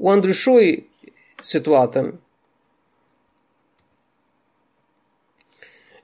[0.09, 0.71] u ndryshoi
[1.51, 2.07] situatën.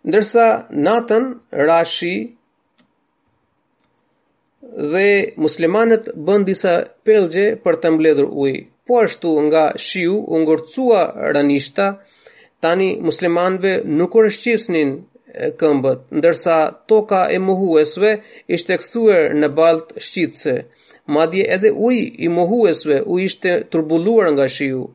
[0.06, 0.46] Ndërsa
[0.86, 1.24] natën
[1.70, 2.16] Rashi
[4.94, 5.10] dhe
[5.46, 8.60] muslimanët bën disa pelgje për të mbledhur ujë.
[8.86, 11.02] Po ashtu nga shiu u ngurcua
[11.34, 11.88] rënishta,
[12.62, 14.92] tani muslimanëve nuk u rëshqisnin
[15.60, 16.56] këmbët, ndërsa
[16.92, 18.12] toka e mohuesve
[18.58, 20.54] ishte kësuer në baltë shqitëse,
[21.18, 21.96] madje edhe uj
[22.26, 24.86] i mohuesve u ishte turbulluar nga shiu.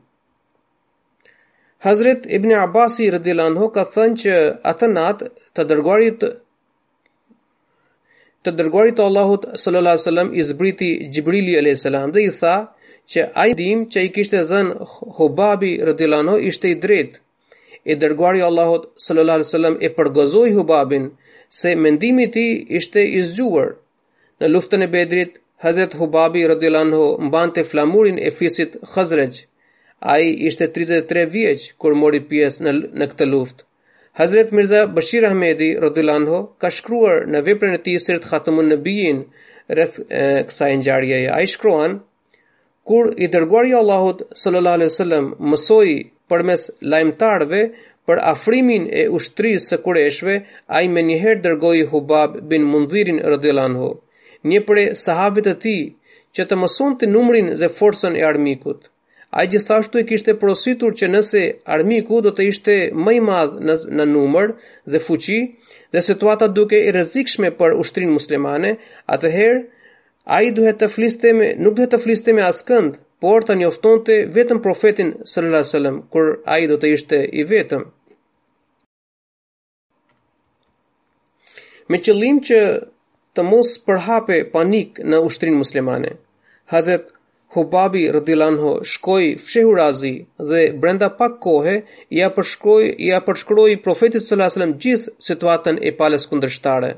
[1.85, 4.35] Hazret Ibn Abasi rëdilanho ka thënë që
[4.71, 5.23] atë nat
[5.57, 6.25] të dërguarit
[8.45, 12.53] të dërguarit të Allahut sallallahu alaihi wasallam i zbriti Xhibrili alayhis salam dhe i tha
[13.13, 17.19] që ai dim që i kishte dhënë Hubabi radhiyallahu ishte i drejtë
[17.89, 21.03] e dërguari i Allahut sallallahu alaihi wasallam e përgozoi Hubabin
[21.59, 23.69] se mendimi i tij ishte i zgjuar
[24.41, 25.31] në luftën e Bedrit
[25.65, 29.35] Hazrat Hubabi radhiyallahu anhu mbante flamurin e fisit Khazraj
[30.13, 33.63] ai ishte 33 vjeç kur mori pjesë në në këtë luftë
[34.21, 39.19] Hazrat Mirza Bashir Ahmedi radhiyallahu anhu ka shkruar në veprën e tij sirat Khatamun Nabiyin
[39.75, 39.97] rreth
[40.49, 42.01] kësaj ngjarjeje ai shkruan
[42.91, 45.93] kur i dërguari Allahut sallallahu alaihi wasallam mësoi
[46.31, 47.59] përmes lajmtarëve
[48.09, 50.35] për afrimin e ushtrisë së Qureshve,
[50.77, 53.89] ai më njëherë dërgoi Hubab bin Munzirin radhiyallahu anhu,
[54.51, 55.81] një prej sahabëve të tij,
[56.35, 58.79] që të mëson të numrin dhe forësën e armikut.
[59.39, 61.43] A i gjithashtu e kishte prositur që nëse
[61.75, 62.75] armiku do të ishte
[63.05, 64.51] mëj madh në, në numër
[64.93, 65.39] dhe fuqi
[65.93, 68.73] dhe situata duke i rezikshme për ushtrin muslimane,
[69.15, 69.61] atëherë
[70.33, 73.97] a i duhet të fliste me, nuk duhet të fliste me askënd, por të njofton
[74.07, 75.93] të vetëm profetin s.a.s.
[76.13, 77.83] kur a i do të ishte i vetëm.
[81.91, 82.59] Me qëllim që
[83.37, 86.13] të mos përhape panik në ushtrin muslimane,
[86.71, 87.11] Hazret
[87.57, 90.13] Hubabi Rdilanho shkoj fshehu razi
[90.51, 91.75] dhe brenda pak kohë
[92.21, 96.93] ja përshkroj, ja përshkroj profetit sëllasëlem gjithë situatën e palës kundrështare.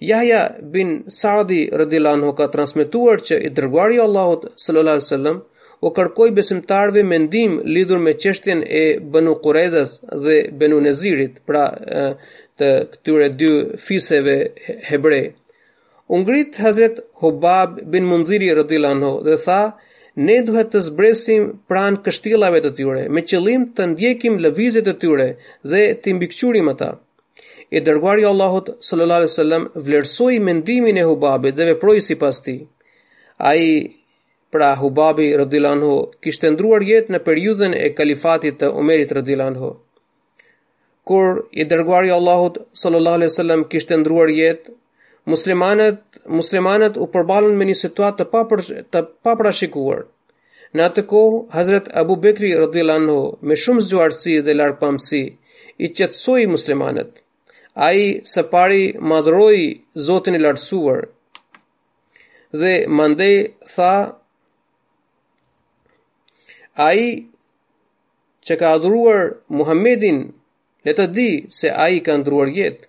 [0.00, 5.38] Yahya bin Sa'di radhiallahu anhu ka transmetuar që i dërguari i Allahut sallallahu alaihi wasallam
[5.86, 9.90] u ka dhënë mendim lidhur me çështjen e Banu Qurayzhas
[10.24, 11.64] dhe Banu Nezirit, pra
[12.58, 13.50] të këtyre dy
[13.86, 14.36] fiseve
[14.90, 15.22] hebre.
[16.12, 19.62] U ngrit Hazrat Hubab bin Munziri radhiallahu anhu dhe tha:
[20.26, 25.28] Ne duhet të zbresim pranë kështjellave të tyre me qëllim të ndjekim lëvizjet e tyre
[25.70, 26.90] dhe të mbikëqyrim ata
[27.70, 32.58] i dërguari i Allahut sallallahu alaihi wasallam vlerësoi mendimin e Hubabit dhe veproi sipas tij.
[33.50, 33.64] Ai
[34.52, 39.68] pra Hubabi radhiyallahu anhu kishte ndruar jetë në periudhën e kalifatit të Omerit radhiyallahu anhu.
[41.08, 44.74] Kur i dërguari i Allahut sallallahu alaihi wasallam kishte ndruar jetë,
[45.32, 46.02] muslimanët
[46.38, 50.02] muslimanët u përballën me një situatë të papër të paprashikuar.
[50.74, 56.44] Në atë kohë Hazrat Abu Bekri radhiyallahu anhu me shumë zgjuarsi dhe larpamsi i qetësoi
[56.58, 57.10] muslimanët
[57.86, 59.58] a i së pari madhëroj
[60.06, 60.98] Zotin e lartësuar,
[62.60, 63.30] dhe mande
[63.74, 63.94] tha,
[66.88, 67.08] a i
[68.48, 69.20] që ka adhruar
[69.60, 70.18] Muhammedin,
[70.86, 71.28] le të di
[71.60, 72.84] se a i ka ndruar jetë,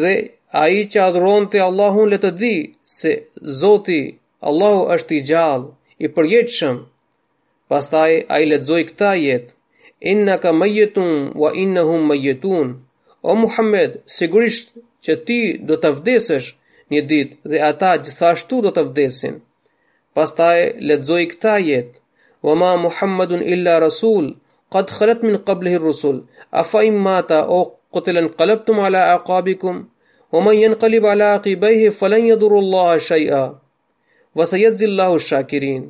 [0.00, 0.14] dhe
[0.62, 2.54] a i që adhruon të Allahun, le të di
[2.98, 3.12] se
[3.60, 4.00] Zoti
[4.50, 5.68] Allahu është i gjallë,
[6.04, 6.76] i përjetëshëm,
[7.70, 9.50] pastaj a i letëzoj këta jetë,
[10.12, 12.70] inna ka mejetun, wa inna hum mejetun,
[13.22, 14.68] O Muhammed, sigurisht
[15.06, 16.52] që ti do të vdesesh
[16.94, 19.38] një ditë dhe ata gjithashtu do të vdesin.
[20.18, 21.88] Pastaj lexoj këtë ajet:
[22.46, 24.26] "Wa ma Muhammadun illa rasul
[24.74, 26.16] qad khalat min qablihi ar-rusul
[26.62, 29.74] afa mata aw qutila qalabtum ala aqabikum
[30.32, 30.76] wa man
[31.12, 33.42] ala aqibihi falan yadurullaha shay'a
[34.36, 35.82] wa sayazzi ash-shakirin."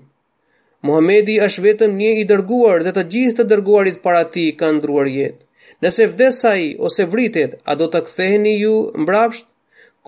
[0.86, 5.06] Muhamedi është vetëm një i dërguar dhe të gjithë të dërguarit para ti kanë ndruar
[5.18, 5.40] jetë.
[5.82, 8.72] Nëse vdes i ose vritet, a do të ktheheni ju
[9.04, 9.46] mbrapsht?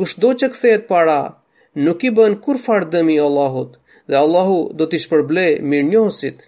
[0.01, 1.19] Kushdo që kthehet para,
[1.87, 3.77] nuk i bën kurfar dëmi Allahut
[4.11, 6.39] dhe Allahu do t'i shpërble mirë njohësit.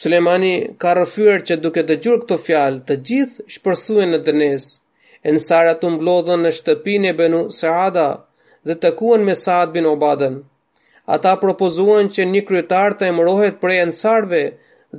[0.00, 4.66] Sulemani ka rëfyër që duke të gjurë këto fjalë, të gjithë shpërthuen në dënes,
[5.24, 8.06] e nësara të mblodhën në shtëpin e benu Saada
[8.68, 10.36] dhe të kuen me Saad bin Obadën.
[11.16, 14.42] Ata propozuan që një kryetar të emrohet prej nësarve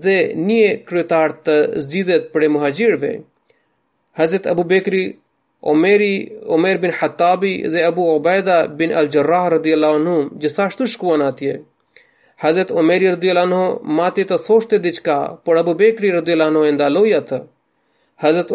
[0.04, 0.16] dhe
[0.50, 3.12] një kryetar të zgjidhjet për e muhaxhirëve.
[4.20, 5.02] Hazrat Abu Bekri,
[5.74, 6.14] Omeri,
[6.58, 11.54] Omer bin Hattabi dhe Abu Ubaida bin Al-Jarrah radhiyallahu anhu gjithashtu shkuan atje.
[12.44, 17.14] Hazrat Omeri radhiyallahu anhu mati të thoshte diçka, por Abu Bekri radhiyallahu anhu e ndaloi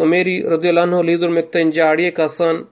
[0.04, 2.64] Omeri radhiyallahu anhu lidhur me këtë njëjarje ka thënë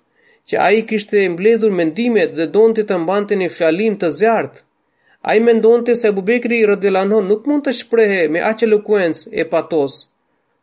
[0.48, 4.58] që ai kishte mbledhur mendimet dhe donte të mbante një fjalim të zjartë.
[5.26, 9.24] A i mendon të se bubekri i rëdilanho nuk mund të shprehe me aq lukuens
[9.42, 9.96] e patos.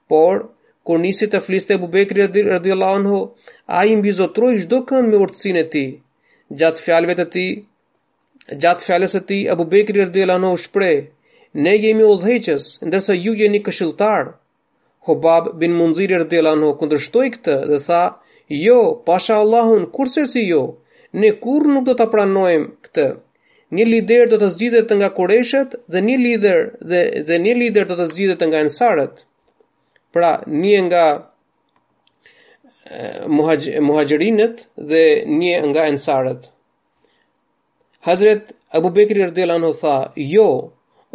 [0.10, 0.46] Por,
[0.88, 3.20] kur nisi të fliste e bubekri i rëdilanho,
[3.80, 5.84] a i mbizotroj shdo kënd me urtsinë e ti.
[6.62, 7.50] Gjatë fjalëve të tij,
[8.64, 10.92] gjat fjalës e ti, e bubekri i rëdilanho shpre,
[11.66, 14.30] ne jemi ozheqës, ndërsa ju jeni këshilltar.
[15.08, 18.04] Hobab bin Munzir radhiyallahu anhu këndërshtoj këtë dhe tha,
[18.64, 18.80] jo,
[19.10, 20.64] pasha Allahun, kurse si jo,
[21.20, 23.10] ne kur nuk do të pranojmë këtë
[23.76, 26.60] një lider do të zgjidhet nga Qureshët dhe një lider
[26.92, 29.22] dhe dhe një lider do të zgjidhet nga ensarët.
[30.16, 30.32] Pra,
[30.64, 31.06] një nga
[33.36, 35.04] muhajë, eh, muhajërinët dhe
[35.40, 36.48] një nga ensarët.
[38.08, 39.96] Hazret Abu Bekri Rdela në tha,
[40.36, 40.48] jo,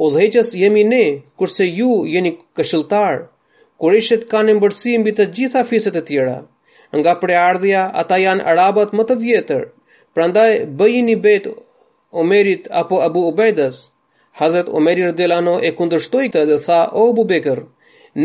[0.03, 1.05] o dheqës jemi ne,
[1.39, 3.23] kurse ju jeni këshiltar,
[3.81, 3.93] kur
[4.33, 6.39] kanë e mbërsi mbi të gjitha fiset e tjera.
[6.99, 9.63] Nga preardhja, ata janë arabat më të vjetër,
[10.15, 11.53] prandaj bëjini betë
[12.13, 13.89] Omerit apo Abu Ubaidas,
[14.39, 17.61] Hazret Omeri radhiyallahu e kundërshtoi këtë dhe tha: "O Abu Bekër,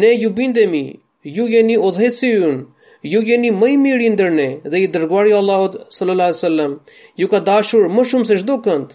[0.02, 0.82] ne ju bindemi,
[1.36, 2.56] ju jeni udhëheci ynë,
[3.12, 6.72] ju jeni më i miri ndër ne dhe i dërguari i Allahut sallallahu alaihi wasallam,
[7.22, 8.90] ju ka dashur më shumë se çdo kënd."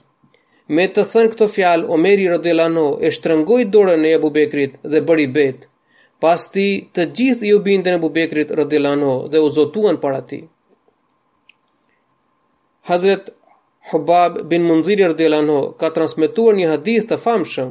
[0.77, 5.27] Me të thënë këtë fjalë, Omeri radhiyallahu e shtrëngoi dorën e Abu Bekrit dhe bëri
[5.37, 5.59] bet.
[6.23, 10.41] Pas ti të gjithë ju bindën e Bubekrit rëdilano dhe u zotuan para ti.
[12.89, 13.25] Hazret
[13.93, 17.71] Hubab bin Munziri radhiyallahu ka transmetuar një hadith të famshëm.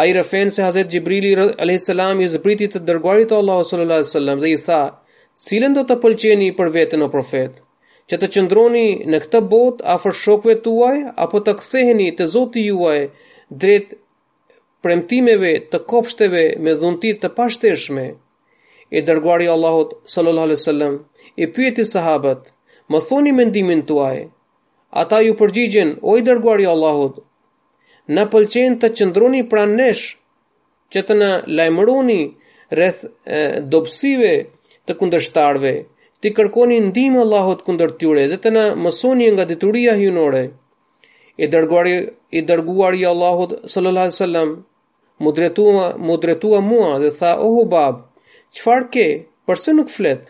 [0.00, 3.38] Ai rëfen se Hazrat Gjibrili alayhis salam i zbriti të dërguarit të
[3.70, 4.20] s.a.s.
[4.42, 4.80] dhe i tha:
[5.44, 7.56] "Cilën do të pëlqeni për veten o profet?
[8.10, 8.84] Që të qëndroni
[9.14, 10.94] në këtë botë afër shokëve tuaj
[11.26, 12.98] apo të ktheheni te Zoti juaj
[13.64, 13.96] drejt
[14.84, 18.06] premtimeve të kopshteve me dhuntit të pashteshme?"
[18.98, 19.76] E dërguari Allah
[20.16, 21.00] sallallahu alaihi wasallam
[21.42, 22.40] i pyeti sahabët:
[22.92, 24.18] "Më thoni mendimin tuaj."
[24.92, 27.18] Ata ju përgjigjen, o i dërguari i Allahut,
[28.16, 30.06] në pëlqen të qëndroni pran nesh,
[30.92, 31.28] që të në
[31.60, 32.16] lajmëroni
[32.78, 33.04] rreth
[33.74, 34.32] dobësive
[34.90, 35.72] të kundërshtarve,
[36.22, 40.42] të kërkoni ndimë Allahut kundër tyre dhe të na mësoni nga dituria hyjnore.
[41.38, 41.94] I dërguari,
[42.38, 47.64] i dërguari i Allahut sallallahu alaihi wasallam më dretua më mua dhe tha o oh,
[47.74, 48.02] bab,
[48.58, 49.06] çfarë ke?
[49.46, 50.28] Pse nuk flet?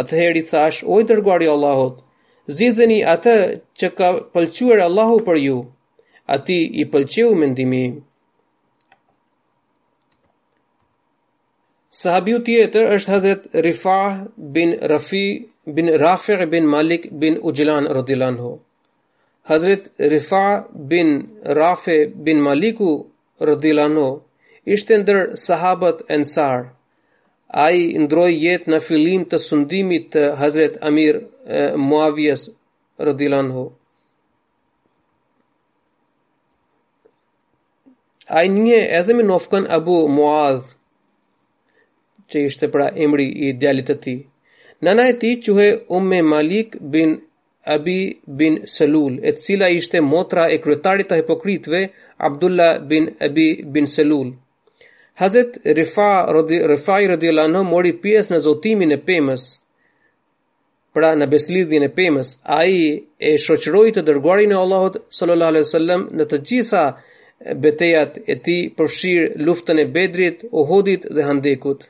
[0.00, 1.98] Atëherë i thash o i dërguari i Allahut,
[2.54, 3.36] zidheni atë
[3.78, 5.56] që ka pëlqyer Allahu për ju.
[6.34, 7.84] Ati i pëlqeu mendimi.
[12.02, 14.14] Sahabiu tjetër është Hazret Rifah
[14.56, 15.24] bin Rafi
[15.76, 18.50] bin Rafi' bin Malik bin Ujlan ho.
[19.48, 19.82] Hazret
[20.12, 20.44] Rifa
[20.90, 21.08] bin
[21.60, 22.90] Rafi bin Maliku
[23.40, 24.24] ho,
[24.74, 26.58] ishte ndër sahabët Ansar
[27.46, 31.18] ai ndroi jetë në fillim të sundimit të Hazret Amir
[31.78, 32.46] Muavijës
[33.06, 33.64] radhiyallahu anhu.
[38.28, 40.72] Ai nje edhe me nofkën Abu Muaz,
[42.30, 44.18] që ishte pra emri i djalit të tij.
[44.82, 47.20] Nana e tij quhej Umme Malik bin
[47.74, 47.98] Abi
[48.36, 51.82] bin Selul, e cila ishte motra e kryetarit të hipokritëve
[52.28, 54.34] Abdullah bin Abi bin Selul.
[55.16, 59.44] Hazet Rifa Rifai radhiyallahu anhu mori pjesë në zotimin e pemës.
[60.96, 62.76] Pra në beslidhjen e pemës, ai
[63.16, 66.82] e shoqëroi të dërguarin e Allahut sallallahu alaihi wasallam në të gjitha
[67.64, 71.88] betejat e tij, përfshir luftën e Bedrit, Uhudit dhe Handekut.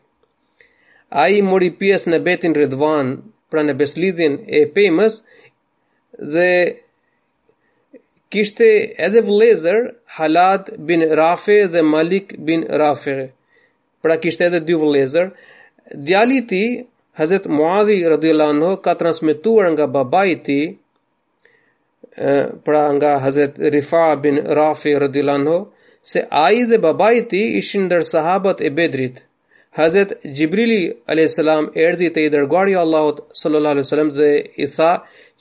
[1.22, 3.12] Ai mori pjesë në Betin Ridwan,
[3.50, 5.20] pra në beslidhjen e pemës
[6.34, 6.50] dhe
[8.34, 8.66] kishte
[9.06, 9.80] edhe vëlezër
[10.18, 13.18] Halad bin Rafe dhe Malik bin Rafe.
[14.02, 15.30] Pra kishte edhe dy vëlezër.
[16.08, 16.82] Djali i tij,
[17.20, 20.66] Hazrat Muazi radhiyallahu anhu ka transmetuar nga babai i tij,
[22.66, 25.58] pra nga Hazrat Rifa bin Rafe radhiyallahu anhu,
[26.10, 29.16] se ai dhe babai i tij ishin ndër sahabët e Bedrit.
[29.76, 30.78] Hazret Gjibrili
[31.12, 31.36] a.s.
[31.86, 34.28] erdi të i dërguari Allahot sallallahu alaihi dhe
[34.64, 34.92] i tha,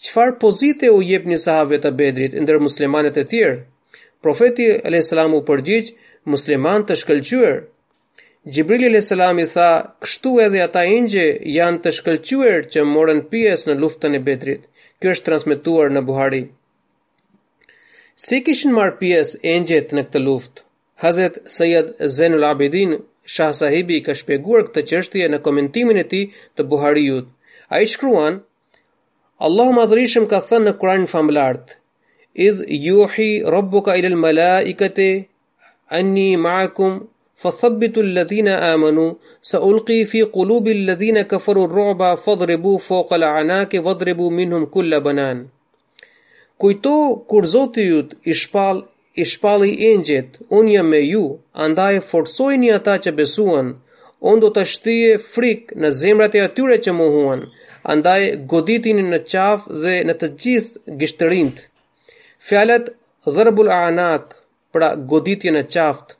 [0.04, 3.62] qëfar pozite u jep një sahave të bedrit ndër muslimanet e tjerë?
[4.26, 5.14] Profeti a.s.
[5.40, 5.94] u përgjith,
[6.28, 7.62] musliman të shkëllqyër.
[8.54, 9.16] Gjibrili a.s.
[9.46, 9.70] i tha,
[10.04, 11.26] kështu edhe ata ingje
[11.60, 14.68] janë të shkëllqyër që morën pjes në luftën e bedrit.
[15.00, 16.44] Kjo është transmituar në Buhari.
[18.26, 20.68] Si kishin marë pjes e në këtë luftë?
[21.04, 26.24] Hazet Sejad Zenul Abidin Shah Sahibi ka shpjeguar këtë çështje në komentimin e tij
[26.58, 27.26] të Buhariut.
[27.74, 28.38] Ai shkruan:
[29.48, 31.74] Allahu madhrishëm ka thënë në Kur'an famlart:
[32.48, 35.10] "Idh yuhi rabbuka ila al-malaikati
[35.90, 36.94] anni ma'akum
[38.74, 39.08] amanu
[39.52, 45.50] saulqi fi qulubi alladhina kafaru ar-ru'ba fadhribu fawqa al-anaki wadhribu minhum kull banan.
[46.62, 48.78] Kujto kur Zoti yt i shpall
[49.16, 51.22] i shpalli engjit, unë jam me ju,
[51.66, 53.70] andaj forsojni ata që besuan,
[54.28, 57.46] unë do të shtyje frik në zemrat e atyre që muhuan,
[57.94, 58.22] andaj
[58.54, 61.64] goditini në qafë dhe në të gjithë gishtërinët.
[62.48, 62.92] Fjallet
[63.36, 64.36] dhërbul anak,
[64.76, 66.14] pra goditje në qaftë,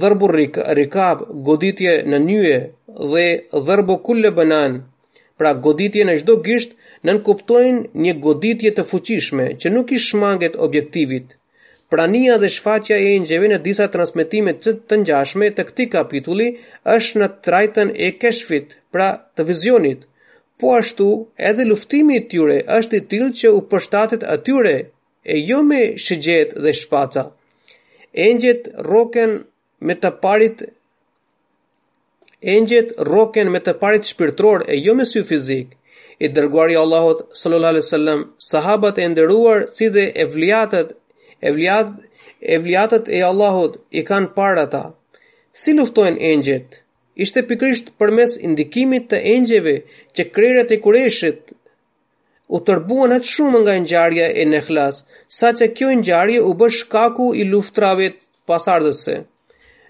[0.00, 2.58] dhërbul rik, rikab, goditje në njue
[3.12, 3.28] dhe
[3.66, 4.80] dhërbu kulle bënan,
[5.38, 11.30] pra goditje në gjdo gisht, kuptojnë një goditje të fuqishme që nuk i shmanget objektivit.
[11.90, 16.46] Prania dhe shfaqja e engjëve në disa transmetime të, të ngjashme të këtij kapitulli
[16.94, 20.04] është në trajtën e keshfit, pra të vizionit.
[20.60, 21.08] Po ashtu,
[21.50, 24.76] edhe luftimi i tyre është i tillë që u përshtatet atyre
[25.34, 27.26] e jo me shigjet dhe shpaca.
[28.28, 29.34] Engjët rroken
[29.88, 30.62] me të parit
[32.54, 35.74] Engjët rroken me të parit shpirtëror e jo me sy fizik.
[36.24, 40.94] I dërguari Allahut sallallahu alaihi wasallam, sahabët e nderuar si dhe evliatët
[41.42, 41.88] Evliat,
[42.54, 44.82] evliatët e Allahut i kanë parë ata.
[45.52, 46.80] Si luftojnë engjët?
[47.20, 49.74] Ishte pikrisht përmes indikimit të engjëve
[50.16, 51.54] që krerët e kureshit
[52.56, 54.96] u tërbuan atë shumë nga ngjarja e Nehlas,
[55.38, 58.08] sa që kjo ngjarje u bë shkaku i luftrave
[58.50, 59.16] pasardhëse,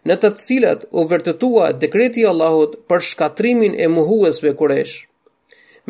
[0.07, 4.94] në të cilat u vërtetua dekreti i Allahut për shkatrimin e muhuesve kuresh.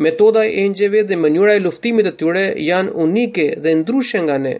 [0.05, 4.55] Metoda e engjëve dhe mënyra e luftimit të tyre janë unike dhe ndryshe nga ne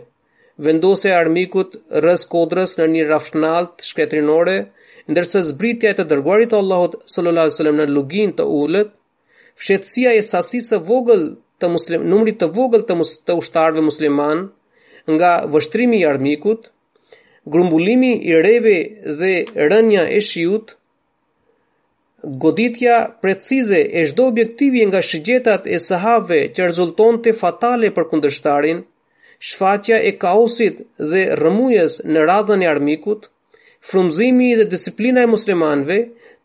[0.59, 4.55] vendose armikut rës kodrës në një rafshnalt shketrinore,
[5.11, 8.91] ndërse zbritja e të dërguarit të Allahut sallallahu alaihi wasallam në lugin të ulët,
[9.59, 11.23] fshehtësia e sasisë vogël
[11.61, 14.45] të muslim, numrit të vogël të, mus, të ushtarëve musliman
[15.15, 16.69] nga vështrimi i armikut,
[17.53, 18.75] grumbullimi i reve
[19.19, 19.33] dhe
[19.71, 20.75] rënja e shiut,
[22.43, 28.83] goditja precize e shdo objektivi nga shigjetat e sahave që rezulton të fatale për kundështarin,
[29.47, 30.77] shfaqja e kaosit
[31.11, 33.21] dhe rëmujes në radhën e armikut,
[33.89, 35.97] frumzimi dhe disiplina e muslimanve,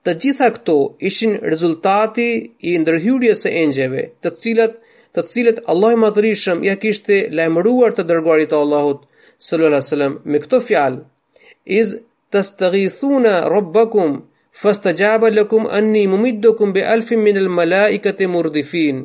[0.05, 0.77] të gjitha këto
[1.11, 2.27] ishin rezultati
[2.73, 4.79] i ndërhyrjes e engjeve, të cilat
[5.17, 8.99] të cilët Allah i madrishëm ja kishte lajmëruar të dërguarit të Allahut
[9.47, 11.93] sallallahu alaihi wasallam me këtë fjalë iz
[12.37, 14.17] tastaghithuna rabbakum
[14.63, 19.01] fastajaba lakum anni mumiddukum bi alfin min al malaikati murdifin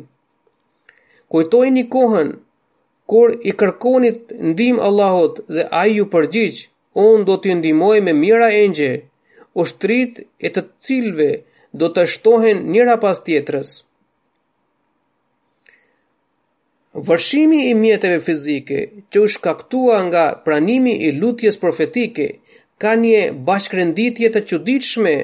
[1.76, 2.36] një kohën
[3.12, 4.20] kur i kërkonit
[4.52, 6.60] ndim Allahot dhe a ju përgjith,
[7.08, 8.92] unë do t'ju ndimoj me mira engje,
[9.62, 10.14] ushtrit
[10.46, 11.30] e të cilve
[11.80, 13.70] do të shtohen njëra pas tjetërës.
[17.08, 18.80] Vërshimi i mjetëve fizike
[19.12, 22.28] që u shkaktua nga pranimi i lutjes profetike
[22.84, 25.16] ka një bashkërënditje të quditshme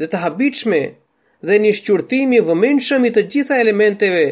[0.00, 0.80] dhe të habitshme
[1.46, 4.22] dhe një shqyrtimi vëmendshëm i të gjitha elementeve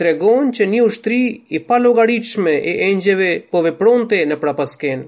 [0.00, 1.20] tregon që një ushtri
[1.56, 5.02] i pa logaritshme e engjeve po vepronte në prapasken.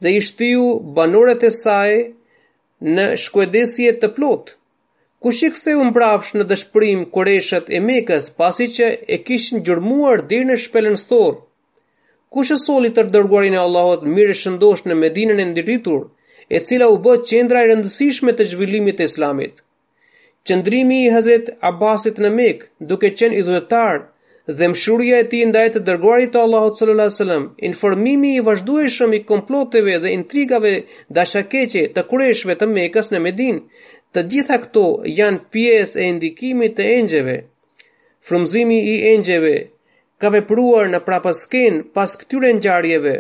[0.06, 0.64] dhe i shtiu
[1.00, 1.92] banorët e saj
[2.96, 4.54] në shkuedesje të plotë?
[5.26, 10.46] Kush i ktheu mbrapsh në dëshpërim Qureshët e Mekës pasi që e kishin gjurmuar deri
[10.52, 11.38] në shpellën sëthorë,
[12.36, 16.02] Kushe soli të dërguarin e Allahut mirë shëndosh në Medinën e ndiritur,
[16.56, 19.62] e cila u bë qendra e rëndësishme të zhvillimit të Islamit.
[20.48, 24.04] Qëndrimi i Hazret Abbasit në Mekë, duke qenë i dhuetar
[24.60, 29.16] dhe mshuria e tij ndaj të dërguarit të Allahut sallallahu alaihi wasallam, informimi i vazhdueshëm
[29.18, 30.74] i komploteve dhe intrigave
[31.18, 33.64] dashakeqe të kureshve të Mekës në Medinë,
[34.14, 34.86] të gjitha këto
[35.20, 37.38] janë pjesë e ndikimit të engjëve.
[38.28, 39.56] Frumzimi i engjëve
[40.22, 43.16] ka vepruar në prapaskin pas këtyre ngjarjeve.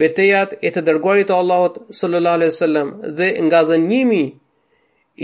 [0.00, 4.22] Betejat e të dërguarit të Allahut sallallahu dhe nga dhenjimi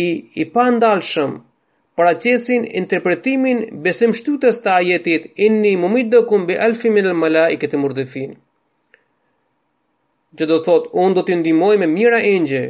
[0.04, 0.08] i
[0.42, 1.34] i pandalshëm
[1.98, 7.12] për aqesin interpretimin besim shtutës të ajetit inni një mumit dhe kumë bi alfi minë
[7.22, 8.32] mëla i këtë mërdëfin.
[10.38, 12.64] Gjë do thot, unë do të ndimoj me mira engje,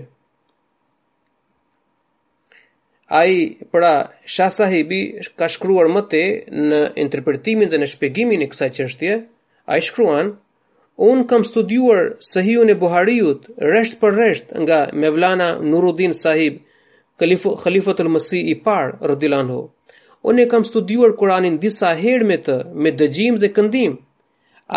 [3.20, 5.00] Ai pra Shah Sahibi
[5.38, 6.22] ka shkruar më te
[6.68, 9.18] në interpretimin dhe në shpjegimin e kësaj çështje,
[9.70, 10.32] ai shkruan
[11.10, 12.02] Un kam studiuar
[12.32, 16.58] Sahihun e Buhariut rresht për rresht nga Mevlana Nuruddin Sahib,
[17.18, 19.60] Khalifatul Masih i par Radilanhu.
[20.22, 23.96] Un e kam studiuar Kur'anin disa herë me të, me dëgjim dhe këndim.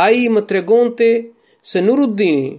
[0.06, 1.12] Ai më tregonte
[1.70, 2.50] se Nuruddini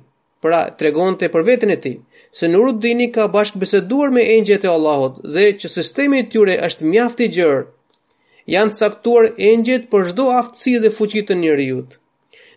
[0.44, 1.92] pra tregon të për vetën e ti,
[2.38, 6.58] se nërët dini ka bashkë beseduar me engjët e Allahot, dhe që sistemi të tjure
[6.68, 7.62] është mjafti gjërë,
[8.54, 9.24] janë të saktuar
[9.94, 11.98] për shdo aftësi dhe fuqit të njëri jutë.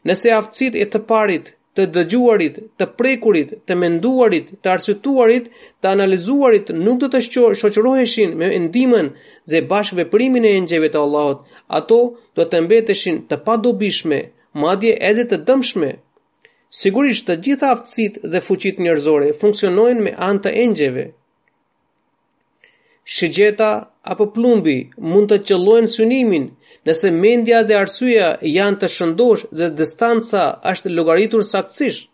[0.09, 5.45] Nëse aftësit e të parit, të dëgjuarit, të prekurit, të menduarit, të arsytuarit,
[5.81, 9.13] të analizuarit, nuk do të shqoqëroheshin me endimen
[9.49, 11.43] dhe bashkë veprimin e engjëve të Allahot,
[11.79, 11.99] ato
[12.35, 14.19] do të mbeteshin të pa dobishme,
[14.63, 15.91] madje edhe të dëmshme,
[16.79, 21.03] sigurisht të gjitha aftësit dhe fuqit njërzore funksionojnë me anë të engjeve.
[23.15, 23.67] Shigjeta
[24.13, 24.75] apo plumbi
[25.11, 26.45] mund të qëllojnë synimin
[26.87, 32.07] nëse mendja dhe arsyeja janë të shëndosh dhe distanca është logaritur saksisht.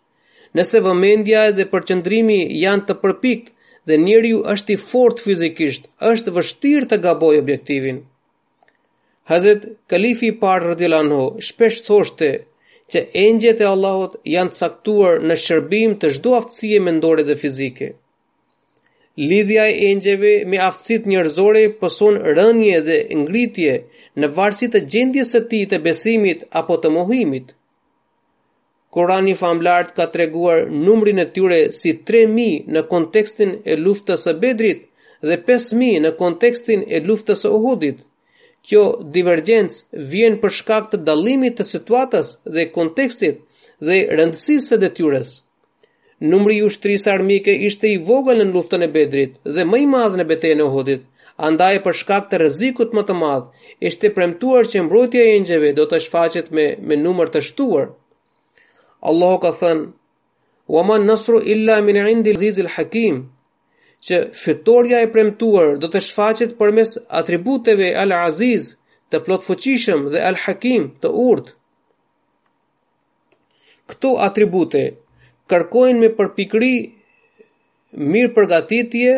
[0.56, 3.52] Nëse vëmendja dhe përqëndrimi janë të përpikt
[3.88, 8.00] dhe njeri ju është i fort fizikisht, është vështirë të gaboj objektivin.
[9.30, 10.30] Hazet Kalifi
[10.64, 12.30] rëdjelan ho, shpesh thoshte,
[12.92, 17.88] që engjët e Allahut janë caktuar në shërbim të çdo aftësie mendore dhe fizike.
[19.30, 23.74] Lidhja e engjëve me aftësitë njerëzore pëson rënje dhe ngritje
[24.22, 27.50] në varësi të gjendjes së tij të besimit apo të mohimit.
[28.94, 34.86] Kurani famlart ka treguar numrin e tyre si 3000 në kontekstin e luftës së Bedrit
[35.28, 37.98] dhe 5000 në kontekstin e luftës së Uhudit
[38.68, 38.82] kjo
[39.14, 39.76] divergjenc
[40.12, 43.40] vjen për shkak të dallimit të situatës dhe kontekstit
[43.88, 45.30] dhe rëndësisë së detyrës.
[46.30, 50.16] Numri i ushtrisë armike ishte i vogël në luftën e Bedrit dhe më i madh
[50.20, 51.04] në betejën e Uhudit,
[51.48, 53.46] andaj për shkak të rrezikut më të madh,
[53.90, 57.92] ishte premtuar që mbrojtja e engjëve do të shfaqet me me numër të shtuar.
[59.10, 59.86] Allahu ka thënë:
[60.74, 63.22] "Wa man nasru illa min 'indi al-'azizil hakim."
[64.06, 68.68] që fitorja e premtuar do të shfaqet përmes atributeve al-aziz,
[69.10, 69.46] të plot
[70.14, 71.52] dhe al-hakim, të urtë.
[73.88, 74.82] Këto atribute
[75.48, 76.74] kërkojnë me përpikri
[78.12, 79.14] mirë përgatitje,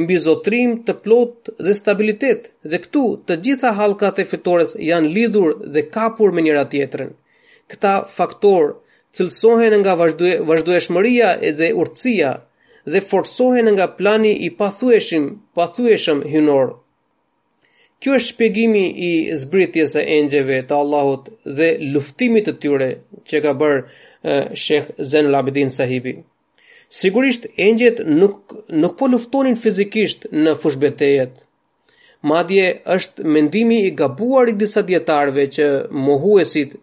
[0.00, 5.86] imbizotrim të plot dhe stabilitet, dhe këtu të gjitha halkat e fitores janë lidhur dhe
[5.96, 7.14] kapur me njëra tjetërën.
[7.70, 8.72] Këta faktor
[9.14, 9.94] cilësohen nga
[10.50, 12.34] vazhdueshmëria e dhe urtësia,
[12.92, 15.24] dhe forcohen nga plani i pathueshëm,
[15.56, 16.66] pathueshëm hynor.
[18.00, 19.10] Kjo është shpjegimi i
[19.40, 22.88] zbritjes së engjëve të Allahut dhe luftimit të tyre
[23.30, 26.16] që ka bërë Sheikh Zen Labidin Sahibi.
[26.94, 31.34] Sigurisht engjëjt nuk nuk po luftonin fizikisht në fushbetejet.
[32.30, 32.66] Madje
[32.96, 35.66] është mendimi i gabuar i disa dietarëve që
[36.08, 36.76] mohuesit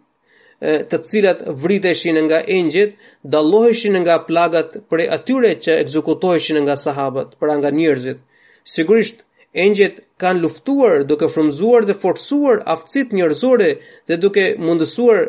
[0.62, 2.92] të cilat vriteshin nga engjit,
[3.34, 8.18] dalloheshin nga plagat për atyre që ekzekutoheshin nga sahabët, për nga njerëzit.
[8.74, 9.24] Sigurisht,
[9.64, 13.68] engjit kanë luftuar duke frumzuar dhe forsuar aftësit njerëzore
[14.10, 15.20] dhe duke mundësuar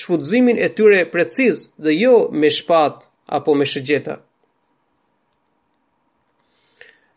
[0.00, 1.54] shfudzimin e tyre preciz
[1.86, 2.94] dhe jo me shpat
[3.40, 4.14] apo me shëgjeta.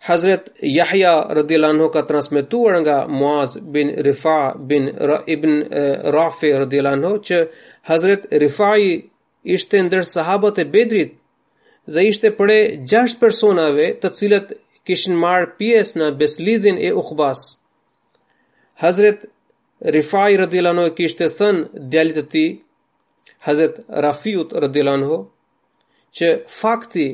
[0.06, 5.52] Hazret Yahya radhiyallahu anhu ka transmetuar nga Muaz bin Rifa bin Ra ibn
[6.18, 7.38] Rafi radhiyallahu anhu që
[7.90, 9.10] Hazret Rifai
[9.56, 11.12] ishte ndër sahabët e Bedrit
[11.94, 14.48] dhe ishte prej 6 personave të cilët
[14.88, 17.42] kishin marr pjesë në beslidhin e Ukbas.
[18.84, 19.26] Hazret
[19.98, 22.50] Rifai radhiyallahu anhu kishte thënë djalit të tij
[23.48, 23.74] Hazret
[24.06, 25.18] Rafiut radhiyallahu anhu
[26.18, 26.28] që
[26.62, 27.06] fakti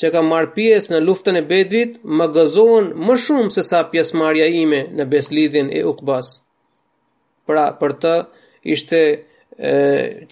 [0.00, 4.46] që ka marrë pjesë në luftën e Bedrit më gëzohen më shumë se sa pjesëmarrja
[4.62, 6.30] ime në beslidhin e Ukbas.
[7.46, 8.12] Pra për të
[8.76, 9.00] ishte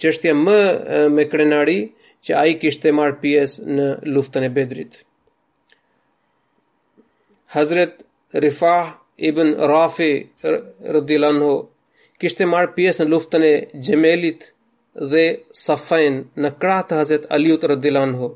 [0.01, 1.79] çështja më e, me krenari
[2.25, 3.85] që ai kishte marrë pjesë në
[4.15, 4.95] luftën e Bedrit.
[7.53, 8.01] Hazret
[8.43, 8.89] Rifah
[9.29, 10.11] ibn Rafi
[10.95, 11.51] radhiyallahu
[12.21, 14.49] kishte marrë pjesë në luftën e Gjemelit
[15.13, 15.25] dhe
[15.65, 18.33] Safain në kratë të Hazret Aliut radhiyallahu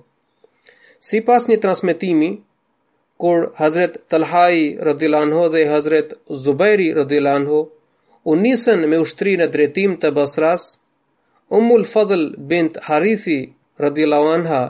[1.06, 2.28] Si pas një transmitimi,
[3.22, 4.56] kur Hazret Talhaj
[4.88, 6.14] Rëdilanho dhe Hazret
[6.46, 7.60] Zubairi Rëdilanho
[8.32, 10.64] u nisën me ushtri në drejtim të Basras,
[11.60, 13.38] Umul Fadl bint Harithi
[13.86, 14.64] Rëdilanha,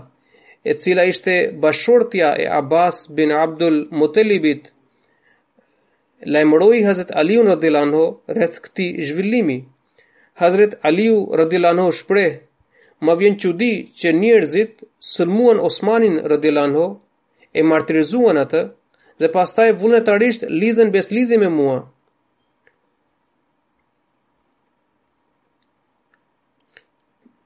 [0.72, 1.36] e cila ishte
[1.68, 4.68] bashortja e Abbas bin Abdul Mutelibit,
[6.36, 8.04] lajmëroi Hazret Aliu Rëdilanho
[8.36, 9.58] rreth këti zhvillimi.
[10.44, 12.30] Hazret Aliu Rëdilanho shprej,
[13.00, 14.84] ma vjen që di që njerëzit
[15.14, 16.86] sëlmuan Osmanin rëdilanho,
[17.56, 18.62] e martirizuan atë,
[19.20, 21.78] dhe pas taj vullnetarisht lidhen beslidhe me mua.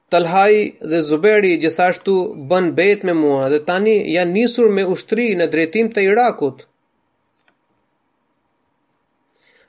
[0.10, 0.56] Talhaj
[0.92, 2.16] dhe Zuberi gjithashtu
[2.50, 6.66] bën bet me mua dhe tani janë nisur me ushtri në drejtim të Irakut.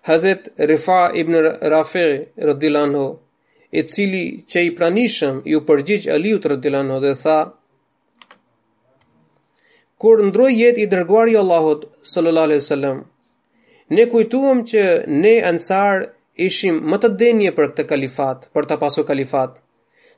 [0.09, 1.37] Hazet Rifa ibn
[1.73, 2.09] Rafi
[2.49, 3.05] rëdilanho,
[3.71, 7.37] i cili që i pranishëm ju përgjith Aliu të rëdilano dhe tha,
[10.01, 13.03] kur ndroj jet i dërguar i Allahot, sallallahu alai sallam,
[13.95, 14.83] ne kujtuam që
[15.23, 16.09] ne ansar
[16.47, 19.59] ishim më të denje për këtë kalifat, për të pasur kalifat,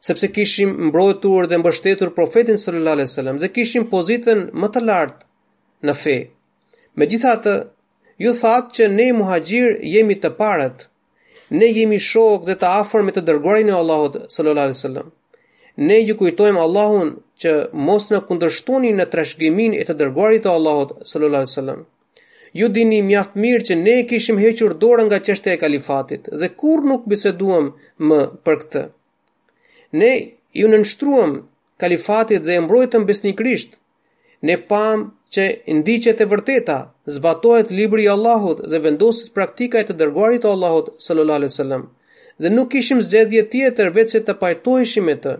[0.07, 5.27] sepse kishim mbrojtur dhe mbështetur profetin sallallahu alai sallam dhe kishim pozitën më të lartë
[5.89, 6.17] në fe.
[6.97, 7.57] Me gjithatë,
[8.23, 10.87] ju thakë që ne muhajgjir jemi të parët,
[11.59, 15.09] ne jemi shok dhe të afër me të dërgojnë e Allahut sallallahu alaihi wasallam.
[15.89, 17.11] Ne ju kujtojmë Allahun
[17.45, 17.53] që
[17.89, 21.83] mos në kundërshtuni në trashgimin e të dërguarit të Allahut sallallahu alaihi wasallam.
[22.61, 26.85] Ju dini mjaft mirë që ne kishim hequr dorën nga çështja e kalifatit dhe kur
[26.91, 27.67] nuk biseduam
[28.09, 28.83] më për këtë.
[30.01, 30.13] Ne
[30.61, 31.33] ju nënshtruam
[31.81, 33.77] kalifatit dhe e mbrojtëm besnikrisht.
[34.49, 35.43] Ne pam që
[35.81, 36.75] ndiqet e vërteta,
[37.17, 41.85] zbatohet libri i Allahut dhe vendoset praktika e të dërguarit të Allahut sallallahu alaihi wasallam.
[42.43, 45.33] Dhe nuk kishim zgjedhje tjetër veçse të pajtoheshim me të.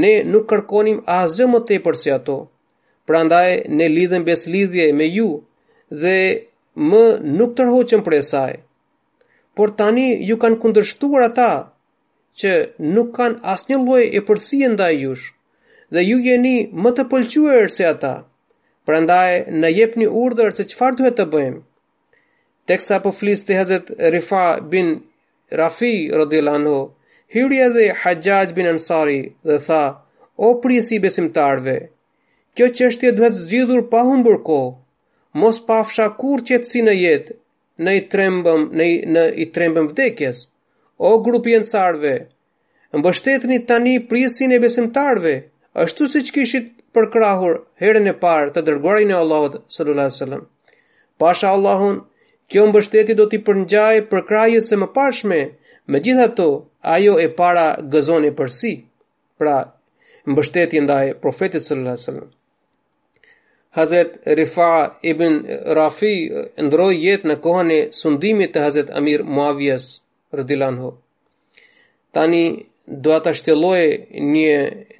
[0.00, 2.38] Ne nuk kërkonim asgjë më tepër se ato.
[3.08, 5.28] Prandaj ne lidhem beslidhje me ju
[6.02, 6.18] dhe
[6.90, 7.04] më
[7.36, 8.54] nuk tërhoqëm e saj.
[9.56, 11.52] Por tani ju kanë kundërshtuar ata
[12.38, 12.52] që
[12.94, 15.24] nuk kanë asnjë lloj e përsie ndaj jush
[15.92, 18.14] dhe ju jeni më të pëlqyer se ata.
[18.88, 21.60] Prandaj na jepni urdhër se çfarë duhet të bëjmë.
[22.70, 24.88] Teksa po flis te Hazrat Rifa bin
[25.60, 26.80] Rafi radhiyallahu anhu,
[27.36, 29.82] hyri edhe Hajjaj bin Ansari dhe tha:
[30.46, 31.76] O prisi besimtarve,
[32.56, 34.74] kjo çështje duhet zgjidhur pa humbur kohë.
[35.42, 37.38] Mos pafsha kur qetësi në jetë,
[37.86, 40.42] në i trembëm, në i, në i trembëm vdekjes.
[40.98, 42.16] O grupi i ansarve,
[42.98, 45.36] mbështetni tani prisin e besimtarve,
[45.86, 47.06] ashtu siç kishit për
[47.82, 50.42] herën e parë të dërguarin e Allahut sallallahu alaihi wasallam.
[51.18, 51.96] Pasha Allahun,
[52.50, 55.38] kjo mbështetje do t'i përngjajë për krajës e më pashme,
[55.88, 56.48] me gjitha to,
[56.94, 58.74] ajo e para gëzoni përsi,
[59.38, 59.56] pra
[60.28, 62.30] mbështetje ndaj profetit sallallahu alaihi wasallam.
[63.76, 64.72] Hazret Rifa
[65.12, 65.38] ibn
[65.78, 66.14] Rafi
[66.66, 69.86] ndroj jetë në kohën e sundimit të Hazret Amir Muavjes
[70.36, 70.90] radhiallahu ho.
[72.12, 72.42] Tani
[72.86, 73.82] do ata shtjelloj
[74.34, 74.56] një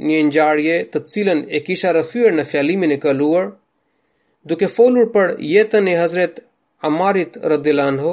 [0.09, 3.49] një ngjarje të cilën e kisha rrëfyer në fjalimin e kaluar
[4.47, 6.39] duke folur për jetën e Hazret
[6.87, 8.13] Amarit rëdilanho,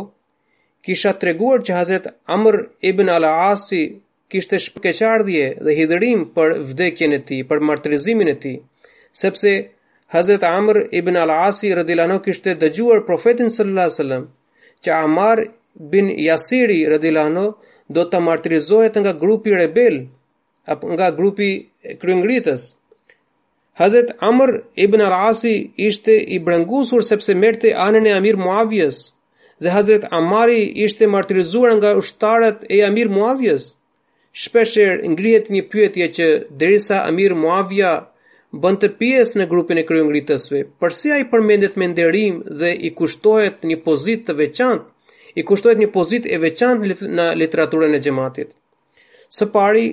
[0.86, 2.08] kisha treguar që Hazret
[2.38, 2.58] Amr
[2.92, 3.84] ibn al-Asi
[4.30, 8.60] kishte shpëkeqardhje dhe hidhrim për vdekjen e tij për martirizimin e tij
[9.22, 9.54] sepse
[10.18, 14.28] Hazret Amr ibn al-Asi rëdilanho kishte dëgjuar profetin sallallahu alajhi wasallam
[14.84, 15.44] që Amar
[15.94, 17.48] bin Yasiri radhialanhu
[17.96, 19.96] do të martirizohet nga grupi rebel,
[20.74, 21.48] apo nga grupi
[22.02, 22.62] kryngritës.
[23.82, 25.56] Hazet Amr ibn Arasi
[25.88, 28.98] ishte i brëngusur sepse merte anën e Amir Muavjes,
[29.62, 33.64] dhe Hazret Amari ishte martirizuar nga ushtarët e Amir Muavjes.
[34.42, 36.28] Shpesher ngrihet një pyetje që
[36.62, 37.92] derisa Amir Muavja
[38.62, 42.72] bën të pjesë në grupin e kryu ngritësve, përsi a i përmendet me nderim dhe
[42.88, 44.88] i kushtohet një pozit të veçantë
[45.38, 48.50] i kushtohet një pozitë e veçantë në literaturën e gjematit.
[49.30, 49.84] Së pari,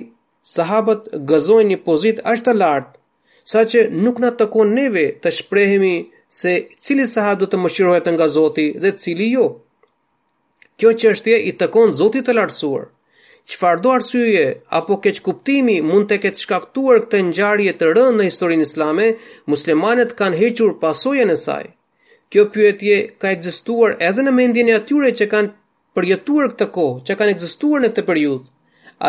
[0.45, 2.95] sahabët gazojnë një pozitë aq të lartë
[3.47, 5.95] sa që nuk na takon neve të shprehemi
[6.27, 9.47] se cili sahab do të mëshirohet nga Zoti dhe cili jo.
[10.77, 12.89] Kjo çështje i takon Zotit të lartësuar.
[13.47, 14.47] Çfarë do arsyeje
[14.79, 19.07] apo keq kuptimi mund të ketë shkaktuar këtë ngjarje të rënë në historinë islame,
[19.47, 21.67] muslimanët kanë hequr pasojën e saj.
[22.29, 25.53] Kjo pyetje ka ekzistuar edhe në mendjen e atyre që kanë
[25.97, 28.49] përjetuar këtë kohë, që kanë ekzistuar në këtë periudhë.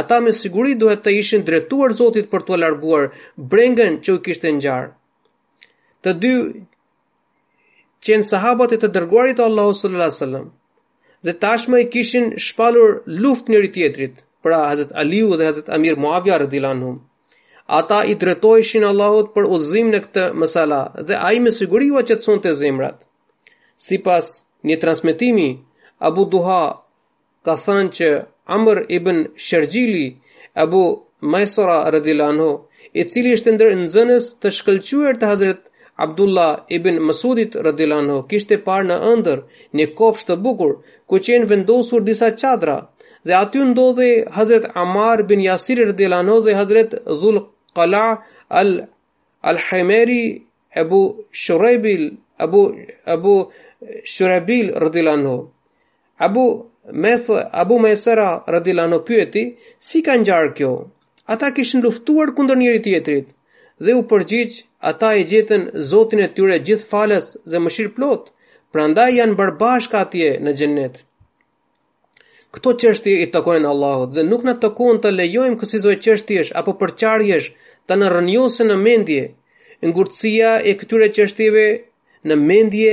[0.03, 3.09] Ata me siguri duhet të ishin dretuar Zotit për t'u larguar
[3.55, 4.87] brengën që u kishte ngjar.
[6.05, 6.33] Të dy
[8.07, 10.47] qenë sahabët e të dërguarit të Allahut sallallahu alaihi wasallam
[11.29, 12.93] dhe tashmë i kishin shpalur
[13.25, 17.01] luft njëri tjetrit, pra Hazret Aliu dhe Hazret Amir Muavja rëdilanum.
[17.81, 21.99] Ata i dretojshin Allahot për uzim në këtë mësala dhe a i me siguri u
[22.05, 23.01] aqetson të zemrat.
[23.87, 24.27] Si pas
[24.67, 25.47] një transmitimi,
[26.09, 26.63] Abu Duha
[27.47, 28.09] ka thanë që
[28.57, 30.09] Amr ibn Shërgjili,
[30.65, 30.81] Abu
[31.35, 32.49] Majsora Radilano,
[33.01, 35.65] i cili ishte ndër nëzënës të shkëllquer të Hazret
[36.07, 39.43] Abdullah ibn Mesudit Radilano, kishte parë në ëndër
[39.81, 40.75] një kopsh të bukur,
[41.09, 42.77] ku qenë vendosur disa qadra,
[43.27, 47.41] dhe aty ndodhe Hazret Amar bin Jasir Radilano dhe Hazret Dhul
[47.79, 48.05] Qala
[48.63, 48.71] al
[49.53, 50.23] Al-Hajmeri
[50.83, 51.01] Ebu
[51.31, 52.05] Shurebil
[52.41, 52.77] Abu
[53.07, 53.53] Abu
[54.05, 55.51] Shurabil radhiyallahu
[56.21, 59.45] Abu Mes Abu Mesra radhiyallahu pyeti
[59.79, 60.73] si ka ngjarë kjo
[61.29, 63.29] ata kishin luftuar kundër njëri tjetrit
[63.85, 64.55] dhe u përgjigj
[64.91, 68.31] ata e gjetën Zotin e tyre gjithë falës dhe mëshirë plot
[68.73, 70.95] prandaj janë bashkë atje në xhennet
[72.55, 77.49] Këto çështje i takojnë Allahut dhe nuk na takon të lejojmë kësizoj çështjesh apo përqarjesh
[77.87, 79.27] të në rënjose në mendje.
[79.85, 81.67] Ngurtësia e këtyre çështjeve
[82.29, 82.93] në mendje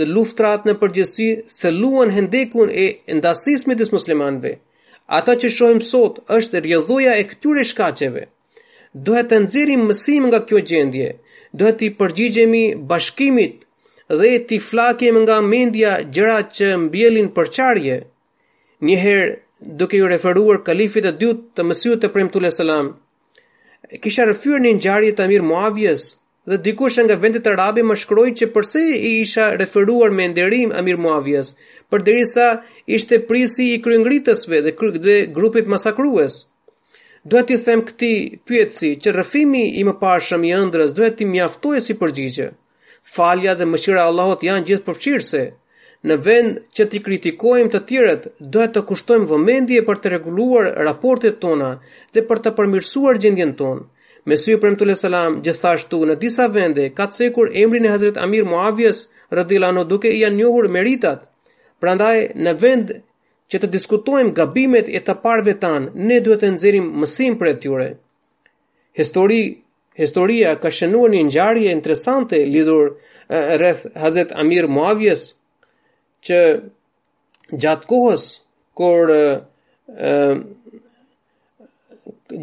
[0.00, 2.86] dhe luftrat në përgjësi se luan hendekun e
[3.18, 4.54] ndasis me disë muslimanve.
[5.18, 8.22] Ata që shohim sot është rjëdhoja e këtyre shkacheve.
[9.08, 11.08] Dohet të nëzirim mësim nga kjo gjendje,
[11.60, 13.62] dohet të i përgjigjemi bashkimit
[14.22, 17.96] dhe të i flakim nga mendja gjera që mbjelin përqarje.
[18.88, 19.30] Njëherë
[19.80, 22.90] duke ju referuar kalifit e dytë të mësiu të premtule selam,
[24.02, 26.10] kisha rëfyrë një njarje të mirë muavjesë,
[26.46, 30.98] dhe dikush nga vendet arabe më shkroi që përse i isha referuar me nderim Amir
[30.98, 31.52] Muavijës,
[31.92, 32.46] përderisa
[32.90, 36.34] ishte prisi i kryengritësve dhe kry dhe grupit masakrues.
[37.22, 38.12] Duhet t'i them këti
[38.48, 42.48] pyetësi që rrëfimi i mëparshëm i ëndrës duhet t'i mjaftojë si përgjigje.
[43.14, 45.44] Falja dhe mëshira e Allahut janë gjithë përfqirëse.
[46.02, 48.22] Në vend që t'i kritikojmë të tjerët,
[48.52, 51.70] duhet të kushtojmë vëmendje për të rregulluar raportet tona
[52.12, 53.84] dhe për të përmirësuar gjendjen tonë.
[54.24, 58.18] Me sy për mëtule salam, gjithashtu në disa vende, ka të sekur emrin e Hazret
[58.24, 59.04] Amir Muavjes,
[59.34, 61.24] rëdilano duke i janë njohur meritat.
[61.82, 62.92] Prandaj, në vend
[63.52, 67.56] që të diskutojmë gabimet e të parve tanë, ne duhet të nëzirim mësim për e
[67.64, 67.88] tyre.
[68.98, 69.40] Histori,
[69.98, 72.94] historia ka shënuar një ngjarje interesante lidhur
[73.58, 75.26] rreth Hazret Amir Muavjes
[76.28, 76.38] që
[77.64, 78.28] gjatë kohës
[78.78, 79.10] kur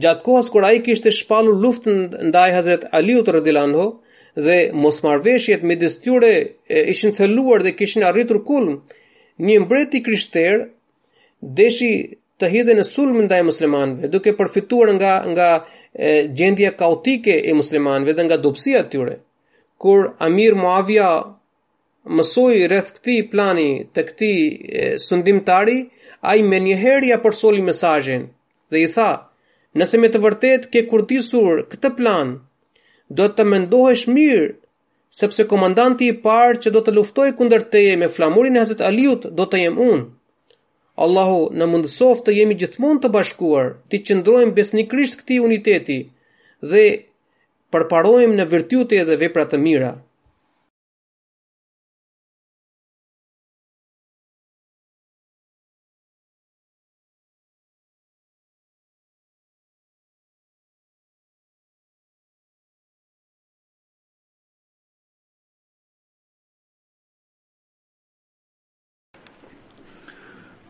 [0.02, 5.96] gjatë kohës kur ai kishte shpallur luftën ndaj Hazrat Aliut radhiyallahu anhu dhe mosmarrveshjet midis
[6.06, 6.34] tyre
[6.94, 8.76] ishin celuar dhe kishin arritur kulm,
[9.40, 10.66] një mbret i krishterë
[11.60, 11.92] deshi
[12.40, 15.50] të hidhe në sulm ndaj muslimanëve, duke përfituar nga nga
[16.38, 19.16] gjendja kaotike e muslimanëve dhe nga dobësia e tyre.
[19.82, 21.10] Kur Amir Muavia
[22.08, 24.38] mësoi rreth këtij plani të këtij
[25.08, 25.80] sundimtari,
[26.30, 28.28] ai më njëherë ja përsoli mesazhin
[28.72, 29.12] dhe i tha:
[29.78, 32.30] Nëse me të vërtet ke kurtisur këtë plan,
[33.20, 34.48] do të mendohesh mirë,
[35.20, 39.28] sepse komandanti i parë që do të luftoj kunder teje me flamurin e Hazet Aliut
[39.40, 40.06] do të jem unë.
[41.06, 46.00] Allahu në mundësof të jemi gjithmonë të bashkuar, ti qëndrojmë besnikrisht këti uniteti
[46.74, 46.86] dhe
[47.74, 49.94] përparojmë në vërtyute dhe vepra të mira.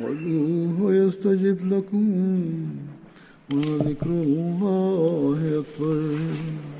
[0.00, 2.08] ودوه يستجب لكم
[3.56, 6.73] وذكر الله أكبر